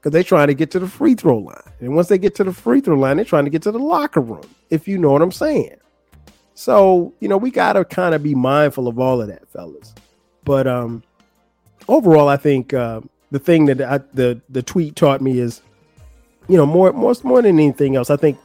because 0.00 0.12
they're 0.12 0.22
trying 0.22 0.48
to 0.48 0.54
get 0.54 0.70
to 0.70 0.78
the 0.78 0.88
free 0.88 1.14
throw 1.14 1.38
line. 1.38 1.62
And 1.80 1.94
once 1.94 2.08
they 2.08 2.16
get 2.18 2.34
to 2.36 2.44
the 2.44 2.52
free 2.52 2.80
throw 2.80 2.96
line, 2.96 3.16
they're 3.16 3.24
trying 3.24 3.44
to 3.44 3.50
get 3.50 3.62
to 3.62 3.72
the 3.72 3.78
locker 3.78 4.20
room, 4.20 4.48
if 4.70 4.88
you 4.88 4.96
know 4.96 5.12
what 5.12 5.20
I'm 5.20 5.30
saying. 5.32 5.76
So, 6.54 7.12
you 7.20 7.28
know, 7.28 7.36
we 7.36 7.50
got 7.50 7.74
to 7.74 7.84
kind 7.84 8.14
of 8.14 8.22
be 8.22 8.34
mindful 8.34 8.88
of 8.88 8.98
all 8.98 9.20
of 9.20 9.28
that, 9.28 9.48
fellas. 9.50 9.94
But 10.44 10.66
um 10.66 11.02
overall, 11.88 12.28
I 12.28 12.36
think 12.36 12.72
uh, 12.72 13.00
the 13.30 13.38
thing 13.38 13.66
that 13.66 13.80
I, 13.80 13.98
the 14.14 14.40
the 14.48 14.62
tweet 14.62 14.96
taught 14.96 15.20
me 15.20 15.38
is, 15.38 15.60
you 16.48 16.56
know, 16.56 16.66
more 16.66 16.92
more 16.92 17.14
more 17.22 17.42
than 17.42 17.58
anything 17.58 17.96
else, 17.96 18.08
I 18.10 18.16
think 18.16 18.38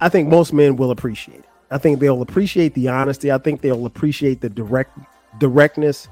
I 0.00 0.08
think 0.08 0.28
most 0.28 0.52
men 0.52 0.76
will 0.76 0.90
appreciate 0.90 1.38
it. 1.38 1.48
I 1.70 1.78
think 1.78 2.00
they'll 2.00 2.22
appreciate 2.22 2.74
the 2.74 2.88
honesty. 2.88 3.32
I 3.32 3.38
think 3.38 3.62
they'll 3.62 3.86
appreciate 3.86 4.40
the 4.40 4.50
direct 4.50 4.98
directness, 5.38 6.08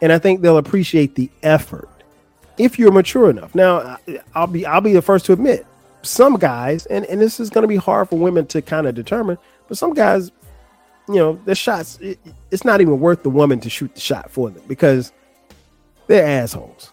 and 0.00 0.12
I 0.12 0.18
think 0.18 0.40
they'll 0.40 0.58
appreciate 0.58 1.14
the 1.16 1.30
effort 1.42 1.88
if 2.58 2.78
you're 2.78 2.92
mature 2.92 3.30
enough. 3.30 3.54
Now, 3.54 3.98
I'll 4.34 4.46
be 4.46 4.66
I'll 4.66 4.80
be 4.80 4.92
the 4.92 5.02
first 5.02 5.26
to 5.26 5.32
admit 5.32 5.66
some 6.02 6.36
guys, 6.36 6.86
and 6.86 7.04
and 7.06 7.20
this 7.20 7.40
is 7.40 7.50
going 7.50 7.62
to 7.62 7.68
be 7.68 7.76
hard 7.76 8.08
for 8.08 8.18
women 8.18 8.46
to 8.48 8.62
kind 8.62 8.86
of 8.86 8.94
determine, 8.94 9.38
but 9.68 9.76
some 9.78 9.94
guys, 9.94 10.30
you 11.08 11.16
know, 11.16 11.38
the 11.44 11.54
shots 11.54 11.98
it, 12.00 12.18
it's 12.50 12.64
not 12.64 12.80
even 12.80 13.00
worth 13.00 13.22
the 13.22 13.30
woman 13.30 13.60
to 13.60 13.70
shoot 13.70 13.94
the 13.94 14.00
shot 14.00 14.30
for 14.30 14.50
them 14.50 14.62
because 14.68 15.12
they're 16.06 16.26
assholes. 16.42 16.92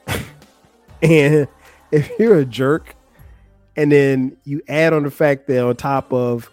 and 1.02 1.48
if 1.92 2.12
you're 2.18 2.40
a 2.40 2.46
jerk, 2.46 2.96
and 3.76 3.92
then 3.92 4.38
you 4.44 4.62
add 4.68 4.94
on 4.94 5.04
the 5.04 5.12
fact 5.12 5.48
that 5.48 5.64
on 5.64 5.76
top 5.76 6.12
of, 6.12 6.50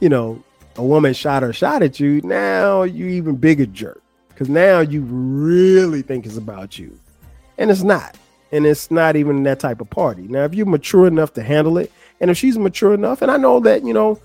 you 0.00 0.08
know, 0.08 0.42
a 0.76 0.84
woman 0.84 1.14
shot 1.14 1.42
her 1.42 1.52
shot 1.52 1.82
at 1.82 1.98
you, 1.98 2.20
now 2.22 2.82
you 2.82 3.06
even 3.06 3.36
bigger 3.36 3.66
jerk 3.66 4.02
because 4.28 4.48
now 4.48 4.80
you 4.80 5.02
really 5.02 6.02
think 6.02 6.26
it's 6.26 6.36
about 6.36 6.78
you, 6.78 6.98
and 7.58 7.70
it's 7.70 7.82
not 7.82 8.16
and 8.52 8.66
it's 8.66 8.90
not 8.90 9.16
even 9.16 9.42
that 9.44 9.60
type 9.60 9.80
of 9.80 9.90
party. 9.90 10.22
Now, 10.22 10.44
if 10.44 10.54
you're 10.54 10.66
mature 10.66 11.06
enough 11.06 11.32
to 11.34 11.42
handle 11.42 11.78
it, 11.78 11.92
and 12.20 12.30
if 12.30 12.38
she's 12.38 12.58
mature 12.58 12.94
enough, 12.94 13.22
and 13.22 13.30
I 13.30 13.36
know 13.36 13.60
that, 13.60 13.84
you 13.84 13.92
know, 13.92 14.20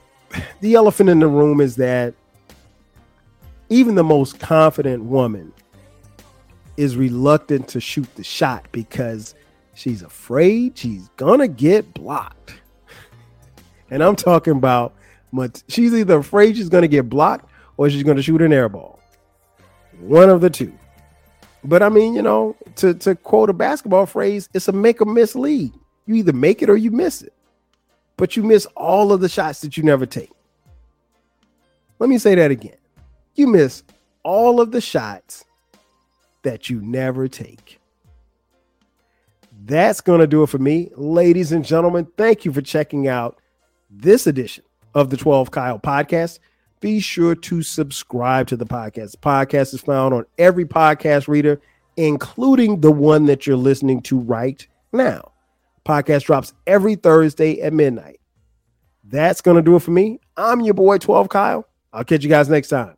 the 0.60 0.74
elephant 0.74 1.10
in 1.10 1.18
the 1.18 1.28
room 1.28 1.60
is 1.60 1.76
that 1.76 2.14
even 3.68 3.94
the 3.94 4.04
most 4.04 4.38
confident 4.38 5.04
woman 5.04 5.52
is 6.76 6.96
reluctant 6.96 7.68
to 7.68 7.80
shoot 7.80 8.06
the 8.14 8.24
shot 8.24 8.64
because 8.72 9.34
she's 9.74 10.02
afraid 10.02 10.78
she's 10.78 11.08
gonna 11.16 11.48
get 11.48 11.92
blocked. 11.92 12.54
And 13.90 14.02
I'm 14.02 14.16
talking 14.16 14.54
about 14.54 14.94
she's 15.68 15.92
either 15.92 16.18
afraid 16.18 16.56
she's 16.56 16.68
gonna 16.68 16.88
get 16.88 17.08
blocked 17.08 17.50
or 17.76 17.90
she's 17.90 18.04
gonna 18.04 18.22
shoot 18.22 18.40
an 18.40 18.52
air 18.52 18.68
ball. 18.68 19.00
One 20.00 20.30
of 20.30 20.40
the 20.40 20.50
two. 20.50 20.72
But 21.64 21.82
I 21.82 21.88
mean, 21.88 22.14
you 22.14 22.22
know, 22.22 22.56
to, 22.76 22.94
to 22.94 23.14
quote 23.16 23.50
a 23.50 23.52
basketball 23.52 24.06
phrase, 24.06 24.48
it's 24.54 24.68
a 24.68 24.72
make 24.72 25.00
or 25.00 25.06
miss 25.06 25.34
league. 25.34 25.72
You 26.06 26.14
either 26.16 26.32
make 26.32 26.62
it 26.62 26.70
or 26.70 26.76
you 26.76 26.90
miss 26.90 27.22
it. 27.22 27.32
But 28.16 28.36
you 28.36 28.42
miss 28.42 28.66
all 28.76 29.12
of 29.12 29.20
the 29.20 29.28
shots 29.28 29.60
that 29.60 29.76
you 29.76 29.82
never 29.82 30.06
take. 30.06 30.30
Let 31.98 32.08
me 32.08 32.18
say 32.18 32.34
that 32.34 32.50
again. 32.50 32.76
You 33.34 33.46
miss 33.46 33.82
all 34.22 34.60
of 34.60 34.72
the 34.72 34.80
shots 34.80 35.44
that 36.42 36.70
you 36.70 36.80
never 36.80 37.28
take. 37.28 37.80
That's 39.64 40.00
going 40.00 40.20
to 40.20 40.26
do 40.26 40.42
it 40.42 40.48
for 40.48 40.58
me. 40.58 40.90
Ladies 40.96 41.52
and 41.52 41.64
gentlemen, 41.64 42.06
thank 42.16 42.44
you 42.44 42.52
for 42.52 42.62
checking 42.62 43.08
out 43.08 43.40
this 43.90 44.26
edition 44.26 44.64
of 44.94 45.10
the 45.10 45.16
12 45.16 45.50
Kyle 45.50 45.78
podcast 45.78 46.38
be 46.80 47.00
sure 47.00 47.34
to 47.34 47.62
subscribe 47.62 48.46
to 48.48 48.56
the 48.56 48.66
podcast. 48.66 49.12
The 49.12 49.18
podcast 49.18 49.74
is 49.74 49.80
found 49.80 50.14
on 50.14 50.24
every 50.38 50.64
podcast 50.64 51.28
reader 51.28 51.60
including 51.98 52.80
the 52.80 52.92
one 52.92 53.26
that 53.26 53.46
you're 53.46 53.56
listening 53.56 54.00
to 54.00 54.18
right 54.20 54.66
now. 54.92 55.32
Podcast 55.84 56.24
drops 56.24 56.54
every 56.66 56.94
Thursday 56.94 57.60
at 57.60 57.72
midnight. 57.72 58.20
That's 59.04 59.40
going 59.40 59.56
to 59.56 59.62
do 59.62 59.74
it 59.74 59.82
for 59.82 59.90
me. 59.90 60.20
I'm 60.36 60.60
your 60.60 60.74
boy, 60.74 60.98
12 60.98 61.28
Kyle. 61.28 61.66
I'll 61.92 62.04
catch 62.04 62.22
you 62.22 62.28
guys 62.28 62.48
next 62.48 62.68
time. 62.68 62.94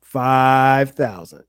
5,000. 0.00 1.44